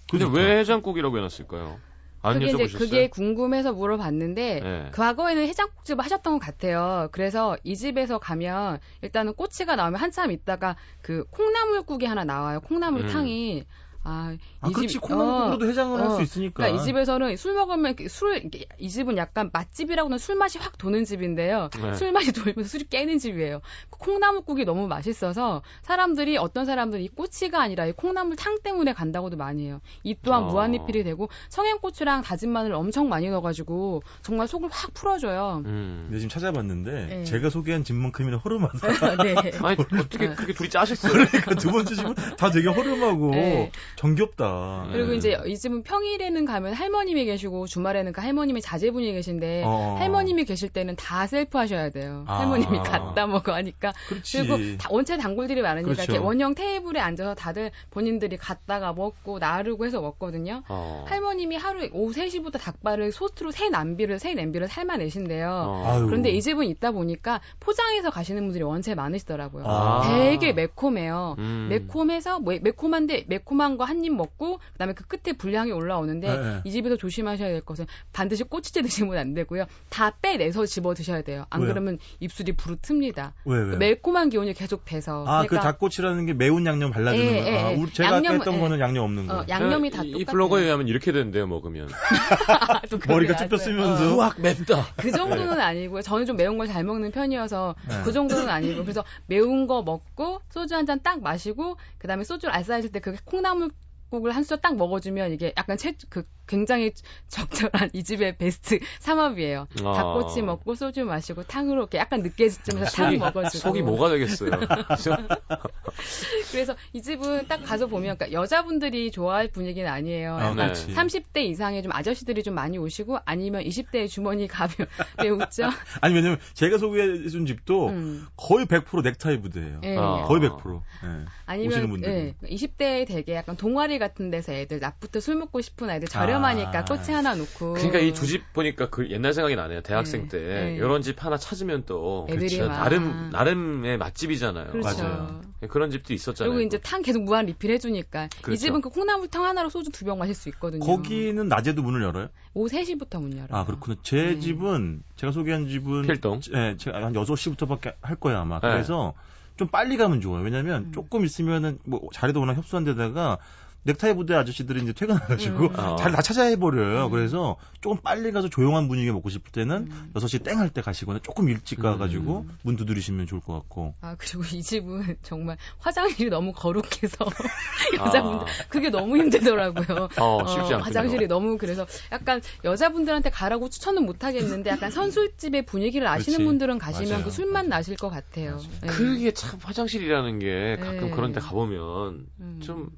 [0.08, 1.80] 근데 왜 해장국이라고 해놨을까요?
[2.22, 4.90] 그게 이제 그게 궁금해서 물어봤는데 네.
[4.92, 7.08] 과거에는 해장국집을 하셨던 것 같아요.
[7.12, 12.60] 그래서 이 집에서 가면 일단은 꼬치가 나오면 한참 있다가 그 콩나물국이 하나 나와요.
[12.60, 13.60] 콩나물탕이.
[13.60, 13.81] 음.
[14.04, 16.54] 아, 아 그렇지 콩나물국으로도 어, 해장을 어, 할수 있으니까.
[16.54, 18.42] 그러니까 이 집에서는 술 먹으면 술
[18.78, 21.70] 이 집은 약간 맛집이라고는 술 맛이 확 도는 집인데요.
[21.80, 21.94] 네.
[21.94, 23.60] 술 맛이 돌면서 술이 깨는 집이에요.
[23.90, 29.66] 그 콩나물국이 너무 맛있어서 사람들이 어떤 사람들이 이 꼬치가 아니라 이 콩나물탕 때문에 간다고도 많이
[29.66, 29.80] 해요.
[30.02, 30.46] 이 또한 어.
[30.46, 35.62] 무한리필이 되고 성행고추랑 다진 마늘 엄청 많이 넣어가지고 정말 속을 확 풀어줘요.
[35.64, 36.06] 음.
[36.06, 37.24] 근데 지금 찾아봤는데 네.
[37.24, 38.76] 제가 소개한 집만큼이나 허름하다.
[39.22, 39.34] 네.
[39.62, 41.12] 아니 어떻게 그렇게 둘이 짜셨어요?
[41.12, 43.30] 그러니까 두 번째 집은 다 되게 허름하고.
[43.30, 43.72] 네.
[43.96, 44.88] 정겹다.
[44.92, 45.16] 그리고 네.
[45.16, 49.96] 이제 이 집은 평일에는 가면 할머님이 계시고 주말에는 그 할머님의 자제분이 계신데 어.
[49.98, 52.24] 할머님이 계실 때는 다 셀프 하셔야 돼요.
[52.26, 52.40] 아.
[52.40, 53.92] 할머님이 갖다 먹어 하니까.
[54.08, 54.38] 그렇지.
[54.38, 56.12] 그리고 다 원체 단골들이 많으니까 그렇죠.
[56.12, 60.62] 이렇게 원형 테이블에 앉아서 다들 본인들이 갖다가 먹고 나르고 해서 먹거든요.
[60.68, 61.04] 어.
[61.08, 65.48] 할머님이 하루 오후 3시부터 닭발을 소스로 새 냄비를 새 냄비를 삶아내신대요.
[65.48, 66.02] 어.
[66.06, 69.64] 그런데 이 집은 있다 보니까 포장해서 가시는 분들이 원체 많으시더라고요.
[69.66, 70.02] 아.
[70.08, 71.36] 되게 매콤해요.
[71.38, 71.66] 음.
[71.70, 76.60] 매콤해서 매콤한데 매콤한 거한 입 먹고 그다음에 그 끝에 불량이 올라오는데 네, 네.
[76.64, 79.66] 이 집에서 조심하셔야 될 것은 반드시 꼬치째 드시면 안 되고요.
[79.90, 81.46] 다 빼내서 집어 드셔야 돼요.
[81.50, 81.70] 안 왜요?
[81.72, 83.32] 그러면 입술이 부르틉니다.
[83.44, 83.76] 왜, 왜?
[83.76, 85.24] 매콤한 기운이 계속 돼서.
[85.28, 87.46] 아, 그 그러니까, 그 닭꼬치라는 게 매운 양념 발라주는 예, 거.
[87.46, 87.76] 예, 아, 예.
[87.76, 88.58] 우리 제가 양념, 했던 예.
[88.60, 89.38] 거는 양념 없는 거.
[89.40, 91.88] 어, 양념이 다 이, 이 블로거에 의하면 이렇게 되는데요, 먹으면.
[93.08, 94.16] 머리가 쭉 뼈쓰면서.
[94.16, 94.86] 우악 맵다.
[94.96, 96.02] 그 정도는 아니고요.
[96.02, 98.02] 저는 좀 매운 걸 잘 먹는 편이어서 네.
[98.04, 102.90] 그 정도는 아니고 그래서 매운 거 먹고 소주 한 잔 딱 마시고 그다음에 소주를 알싸해질
[102.92, 103.70] 때 그 콩나물
[104.12, 106.92] 국을 한 술 딱 먹어주면 이게 약간 채, 그 굉장히
[107.28, 109.68] 적절한 이 집의 베스트 삼합이에요.
[109.84, 109.92] 아.
[109.94, 113.58] 닭꼬치 먹고 소주 마시고 탕으로 이렇게 약간 늦게쯤에서 탕 먹어주고.
[113.58, 114.50] 속이 뭐가 되겠어요.
[116.52, 120.36] 그래서 이 집은 딱 가서 보면 그러니까 여자분들이 좋아할 분위기는 아니에요.
[120.36, 120.72] 아, 네.
[120.72, 124.74] 30대 이상의 좀 아저씨들이 좀 많이 오시고 아니면 20대의 주머니 가면
[125.22, 125.70] 왜 웃죠?
[126.02, 128.26] 아니 왜냐면 제가 소개해준 집도 음.
[128.36, 129.80] 거의 100% 넥타이 부대예요.
[129.80, 129.96] 네.
[129.96, 130.24] 아.
[130.24, 130.82] 거의 100%.
[131.02, 131.24] 네.
[131.46, 132.34] 아니면 네.
[132.44, 136.84] 20대 되게 약간 동아리 같은 데서 애들 낮부터 술 먹고 싶은 아이들 저렴 하니까 아.
[136.84, 137.74] 꼬치 하나 놓고.
[137.74, 139.82] 그러니까 이두집 보니까 그 옛날 생각이 나네요.
[139.82, 140.28] 대학생 네.
[140.28, 140.74] 때 네.
[140.76, 142.68] 이런 집 하나 찾으면 또 애들이 그렇죠.
[142.72, 144.72] 나름 나름의 맛집이잖아요.
[144.72, 145.02] 그렇죠.
[145.02, 145.40] 맞아요.
[145.60, 146.52] 네, 그런 집도 있었잖아요.
[146.52, 148.52] 그리고 이제 탕 계속 무한 리필 해주니까 그렇죠.
[148.52, 150.84] 이 집은 그 콩나물탕 하나로 소주 두 병 마실 수 있거든요.
[150.84, 152.28] 거기는 낮에도 문을 열어요?
[152.54, 153.48] 오후 3시부터 문 열어요.
[153.52, 153.96] 아 그렇구나.
[154.02, 154.38] 제 네.
[154.40, 156.40] 집은 제가 소개한 집은 필동.
[156.52, 158.58] 네, 제가 한 6시부터밖에 할 거예요 아마.
[158.60, 158.68] 네.
[158.68, 159.14] 그래서
[159.56, 160.42] 좀 빨리 가면 좋아요.
[160.42, 160.92] 왜냐면 음.
[160.92, 163.38] 조금 있으면은 뭐 자리도 워낙 협소한 데다가
[163.84, 165.78] 넥타이 부대 아저씨들이 이제 퇴근해가지고 음.
[165.78, 165.96] 어.
[165.96, 167.06] 잘다 찾아 해버려요.
[167.06, 167.10] 음.
[167.10, 170.10] 그래서 조금 빨리 가서 조용한 분위기 먹고 싶을 때는 음.
[170.14, 172.58] 6시 땡 할 때 가시거나 조금 일찍 가가지고 음.
[172.62, 173.94] 문 두드리시면 좋을 것 같고.
[174.00, 177.26] 아 그리고 이 집은 정말 화장실이 너무 거룩해서
[177.98, 178.50] 여자분들 아.
[178.68, 180.08] 그게 너무 힘들더라고요.
[180.18, 186.06] 어, 쉽지 어, 화장실이 너무 그래서 약간 여자분들한테 가라고 추천은 못 하겠는데 약간 선술집의 분위기를
[186.06, 186.46] 아시는 그렇지.
[186.46, 187.24] 분들은 가시면 맞아요.
[187.24, 188.58] 그 술만 나실 것 같아요.
[188.80, 188.86] 네.
[188.88, 191.10] 그게 참 화장실이라는 게 가끔 네.
[191.10, 192.60] 그런 데 가보면 음.
[192.62, 192.88] 좀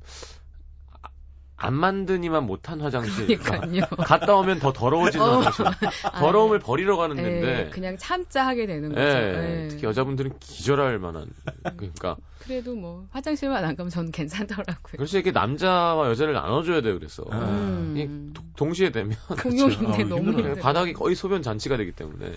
[1.65, 3.39] 안 만드니만 못한 화장실.
[3.39, 3.87] 그러니까요.
[4.05, 5.39] 갔다 오면 더 더러워지는 어.
[5.41, 5.65] 화장실.
[6.19, 7.71] 더러움을 버리러 가는 예, 데인데.
[7.71, 9.01] 그냥 참자 하게 되는 거죠.
[9.01, 9.69] 예, 예.
[9.69, 11.27] 특히 여자분들은 기절할 만한.
[11.77, 12.17] 그러니까.
[12.41, 14.95] 그래도 뭐 화장실만 안 가면 저는 괜찮더라고요.
[14.97, 16.99] 그래서 이렇게 남자와 여자를 나눠줘야 돼요.
[16.99, 18.35] 그래서 음.
[18.57, 20.09] 동시에 되면 공용인데 그렇죠.
[20.09, 20.55] 너무 힘들어.
[20.57, 22.33] 바닥이 거의 소변 잔치가 되기 때문에.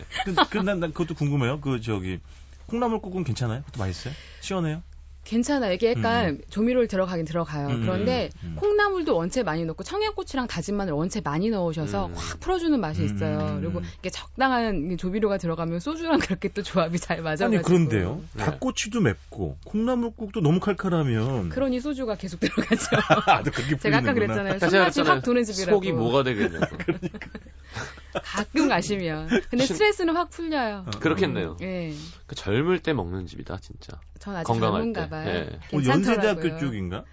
[0.49, 1.59] 근데 난, 난 그것도 궁금해요.
[1.59, 2.19] 그 저기
[2.67, 3.61] 콩나물국은 괜찮아요?
[3.63, 4.13] 그것도 맛있어요?
[4.41, 4.81] 시원해요?
[5.27, 5.73] 괜찮아요.
[5.73, 6.41] 이게 약간 음.
[6.49, 7.67] 조미료를 들어가긴 들어가요.
[7.67, 7.81] 음.
[7.81, 8.55] 그런데 음.
[8.55, 12.13] 콩나물도 원체 많이 넣고 청양고추랑 다진 마늘 원체 많이 넣으셔서 음.
[12.15, 13.39] 확 풀어주는 맛이 있어요.
[13.39, 13.61] 음.
[13.61, 17.55] 그리고 이게 적당한 조미료가 들어가면 소주랑 그렇게 또 조합이 잘 맞아가지고.
[17.55, 18.21] 아니 그런데요.
[18.33, 18.43] 네.
[18.43, 21.49] 닭꼬치도 맵고 콩나물국도 너무 칼칼하면.
[21.49, 22.85] 그러니 소주가 계속 들어가죠.
[23.27, 24.59] 아, 그렇게 제가 아까 그랬잖아요.
[24.59, 25.75] 술맛이 확 도는 집이라고.
[25.75, 26.77] 속이 뭐가 되겠냐고.
[26.77, 27.19] 그러니까.
[28.23, 29.27] 가끔 가시면.
[29.49, 30.85] 근데 스트레스는 확 풀려요.
[30.87, 31.57] 어, 그렇겠네요.
[31.61, 31.93] 예.
[32.25, 33.99] 그 젊을 때 먹는 집이다 진짜.
[34.19, 35.25] 전 아직 젊은가 봐요.
[35.25, 35.59] 네.
[35.73, 37.03] 어, 연세대학교 쪽인가?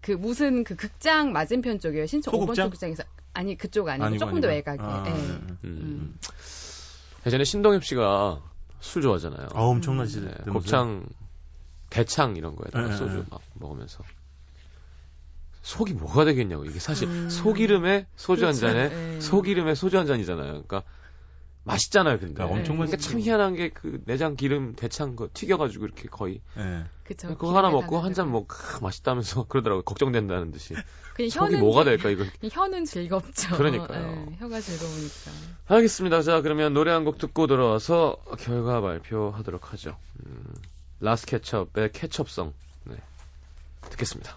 [0.00, 2.06] 그 무슨 그 극장 맞은편 쪽이에요.
[2.06, 4.46] 신촌 5번 쪽 극장에서 아니 그쪽 아니고 아니고, 조금 아니고.
[4.46, 4.82] 더 외곽에.
[4.82, 5.10] 아, 네.
[5.12, 5.58] 음.
[5.64, 6.18] 음.
[7.24, 8.42] 예전에 신동엽 씨가
[8.80, 9.48] 술 좋아하잖아요.
[9.54, 10.22] 아 엄청나지.
[10.22, 11.06] 네, 곱창
[11.88, 14.02] 대창 이런 거에다가 네, 소주 막 먹으면서
[15.62, 17.28] 속이 뭐가 되겠냐고 이게 사실 음.
[17.30, 18.66] 소기름에 소주 그렇죠.
[18.66, 19.20] 한 잔에 네.
[19.20, 20.46] 소기름에 소주 한 잔이잖아요.
[20.48, 20.82] 그러니까
[21.64, 22.34] 맛있잖아요, 근데.
[22.34, 22.90] 그러니까 엄청 맛있.
[22.90, 26.40] 그러니까 참 희한한 게 그 내장 기름 대창 거 튀겨가지고 이렇게 거의.
[26.56, 26.82] 네.
[27.04, 27.28] 그쵸.
[27.28, 29.82] 그거 하나 먹고 한 잔 먹고 맛있다면서 그러더라고요.
[29.84, 30.74] 걱정된다는 듯이.
[31.14, 32.24] 그냥 속이 뭐가 될까 이거.
[32.50, 33.56] 혀는 즐겁죠.
[33.56, 34.26] 그러니까요.
[34.30, 35.30] 네, 혀가 즐거우니까.
[35.68, 36.22] 알겠습니다.
[36.22, 39.96] 자 그러면 노래 한 곡 듣고 들어와서 결과 발표하도록 하죠.
[40.26, 40.44] 음,
[40.98, 42.52] 라스 케첩의 케첩성.
[42.86, 42.96] 네.
[43.90, 44.36] 듣겠습니다.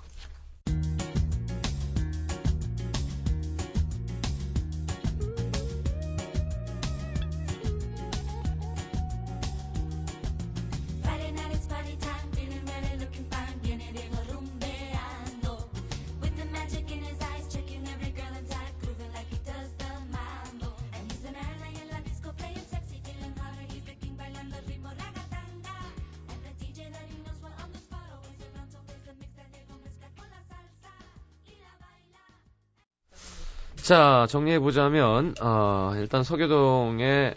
[33.85, 37.35] 자, 정리해보자면, 어, 일단 서교동에,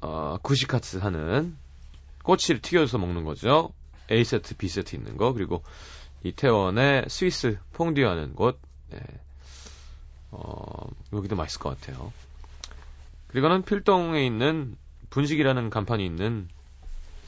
[0.00, 1.54] 어, 구시카츠 하는
[2.22, 3.74] 꼬치를 튀겨서 먹는 거죠.
[4.10, 5.34] A세트, B세트 있는 거.
[5.34, 5.62] 그리고
[6.24, 8.58] 이태원의 스위스 퐁듀 하는 곳.
[8.88, 9.00] 네.
[10.30, 12.10] 어, 여기도 맛있을 것 같아요.
[13.26, 14.78] 그리고는 필동에 있는
[15.10, 16.48] 분식이라는 간판이 있는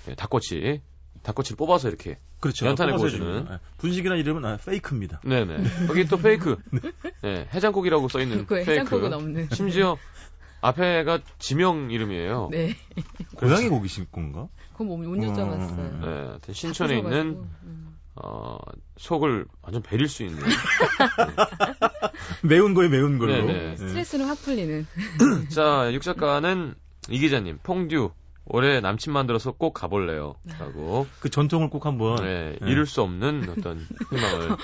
[0.07, 0.81] 네, 닭꼬치.
[1.23, 2.67] 닭꼬치를 뽑아서 이렇게 그렇죠.
[2.67, 3.59] 연탄에 구워주는 네.
[3.79, 5.21] 분식이라는 이름은 아, 페이크입니다.
[5.25, 5.65] 네네.
[5.89, 6.57] 여기 또 페이크.
[6.71, 6.81] 네.
[7.23, 7.49] 네.
[7.53, 8.71] 해장국이라고 써 있는 페이크.
[8.71, 9.49] 해장국은 없는.
[9.53, 9.97] 심지어
[10.61, 12.49] 앞에가 지명 이름이에요.
[12.51, 12.75] 네.
[13.37, 14.49] 고양이 고기신 건가?
[14.73, 15.79] 그건 못 여쭤봤어요.
[15.79, 16.39] 음.
[16.41, 16.53] 네.
[16.53, 17.97] 신촌에 있는 음.
[18.17, 18.59] 어,
[18.97, 20.43] 속을 완전 베릴 수 있는.
[22.43, 23.33] 매운 거에 매운 걸로.
[23.33, 23.53] 네네.
[23.53, 23.77] 네.
[23.77, 24.87] 스트레스는 확 풀리는.
[25.51, 26.75] 자, 육 작가는
[27.11, 28.11] 이 기자님, 퐁듀.
[28.47, 30.35] 올해 남친 만들어서 꼭 가볼래요.
[30.59, 31.07] 라고.
[31.21, 32.17] 그 전통을 꼭 한번.
[32.23, 32.71] 네, 네.
[32.71, 33.79] 이룰 수 없는 어떤
[34.11, 34.57] 희망을.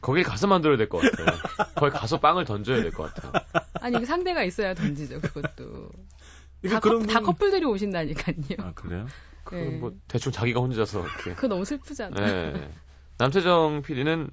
[0.00, 1.26] 거기 가서 만들어야 될 것 같아요.
[1.74, 3.32] 거기 가서 빵을 던져야 될 것 같아요.
[3.80, 5.90] 아니, 상대가 있어야 던지죠, 그것도.
[6.70, 8.36] 다, 그런 다 커플들이 오신다니까요.
[8.58, 9.06] 아, 그래요?
[9.44, 9.78] 그, 네.
[9.78, 11.34] 뭐, 대충 자기가 혼자서 이렇게.
[11.34, 12.52] 그거 너무 슬프잖아요.
[12.52, 12.70] 네.
[13.18, 14.30] 남태정 PD는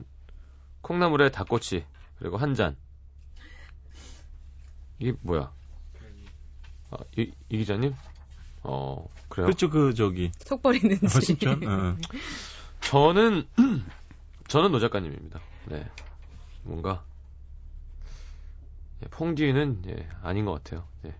[0.82, 1.86] 콩나물에 닭꼬치,
[2.20, 2.76] 그리고 한 잔.
[5.00, 5.52] 이게 뭐야?
[6.92, 7.94] 아, 이, 이 기자님?
[8.64, 9.46] 어, 그래요?
[9.46, 10.32] 그렇죠, 그, 저기.
[10.40, 11.38] 속 버리는지.
[11.46, 11.98] 어, 어.
[12.82, 13.48] 저는,
[14.48, 15.40] 저는 노 작가님입니다.
[15.66, 15.90] 네.
[16.64, 17.04] 뭔가,
[19.04, 20.86] 예, 퐁듀는, 예, 아닌 것 같아요.
[21.06, 21.14] 예.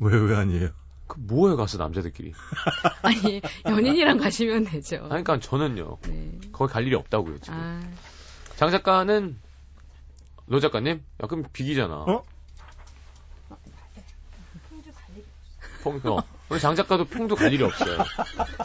[0.00, 0.70] 왜, 왜 아니에요?
[1.06, 2.32] 그, 뭐에 가서 남자들끼리.
[3.02, 4.96] 아니, 연인이랑 가시면 되죠.
[4.96, 5.98] 아니, 그러니까 저는요.
[6.02, 6.40] 네.
[6.52, 7.58] 거기 갈 일이 없다고요, 지금.
[7.58, 7.82] 아...
[8.56, 9.38] 장 작가는,
[10.46, 11.02] 노 작가님?
[11.22, 11.94] 야, 그럼 비기잖아.
[11.94, 12.24] 어?
[15.82, 16.18] 퐁, 어.
[16.48, 17.98] 우리 장 작가도 퐁듀 갈 일이 없어요.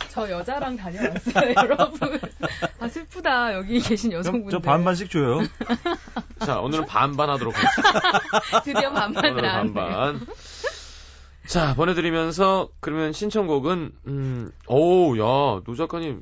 [0.09, 2.19] 저 여자랑 다녀왔어요, 여러분.
[2.79, 3.53] 아, 슬프다.
[3.55, 4.51] 여기 계신 여성분들.
[4.51, 5.39] 저 반반씩 줘요.
[6.45, 8.61] 자, 오늘은 반반 하도록 하겠습니다.
[8.63, 10.19] 드디어 반반을 오늘은 반반.
[11.45, 16.21] 자, 보내드리면서, 그러면 신청곡은, 음, 오, 야, 노 작가님.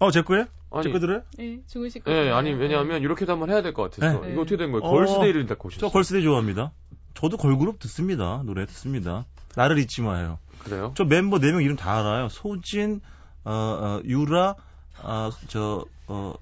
[0.00, 0.44] 어, 제 거예요?
[0.70, 1.22] 아니, 제 거 틀어요?
[1.38, 4.20] 네, 죽으실 거 네, 아니, 왜냐하면, 이렇게도 한번 해야 될 것 같아서.
[4.20, 4.32] 네.
[4.32, 4.84] 이거 어떻게 된 거예요?
[4.84, 5.88] 어, 걸스데이를 듣고 오셨어요?
[5.88, 6.72] 저 걸스데이 좋아합니다.
[7.14, 8.42] 저도 걸그룹 듣습니다.
[8.44, 9.24] 노래 듣습니다.
[9.56, 10.38] 나를 잊지 마요.
[10.58, 10.92] 그래요?
[10.96, 12.28] 저 멤버 4명 이름 다 알아요.
[12.28, 13.00] 소진,
[13.44, 14.56] 어, 어 유라,
[15.02, 16.34] 아, 저, 어,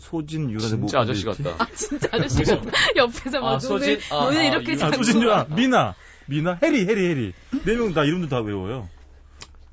[0.00, 0.60] 소, 진 유라.
[0.60, 1.50] 진짜 뭐, 아저씨 같다.
[1.58, 2.70] 아, 진짜 아저씨 같다.
[2.96, 5.94] 옆에서 막 아, 소진, 아, 눈을 아, 이렇게 아, 소진 유라, 미나,
[6.26, 7.32] 미나, 해리, 해리, 해리.
[7.64, 8.88] 네 명 다 이름도 다 외워요.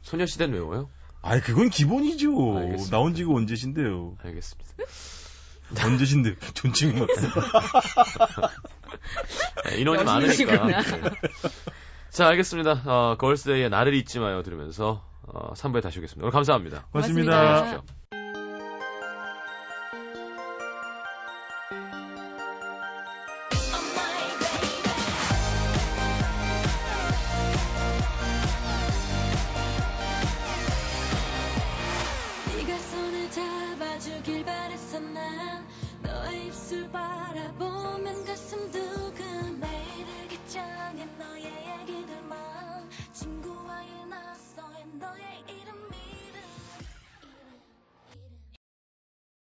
[0.04, 0.90] 소녀시대는 외워요?
[1.22, 2.58] 아이, 그건 기본이죠.
[2.60, 2.96] 알겠습니다.
[2.96, 4.18] 나온 지가 언제신데요.
[4.24, 4.70] 알겠습니다.
[5.84, 8.52] 언제신데 존칭 같아.
[9.70, 10.66] 네, 인원이 많으니까.
[10.66, 10.76] 네.
[12.10, 12.82] 자, 알겠습니다.
[12.86, 16.24] 어, 걸스데이의 나를 잊지 마요 들으면서 어, 3부에 다시 오겠습니다.
[16.26, 16.86] 오늘 감사합니다.
[16.92, 17.42] 고맙습니다.
[17.42, 18.05] 고맙습니다.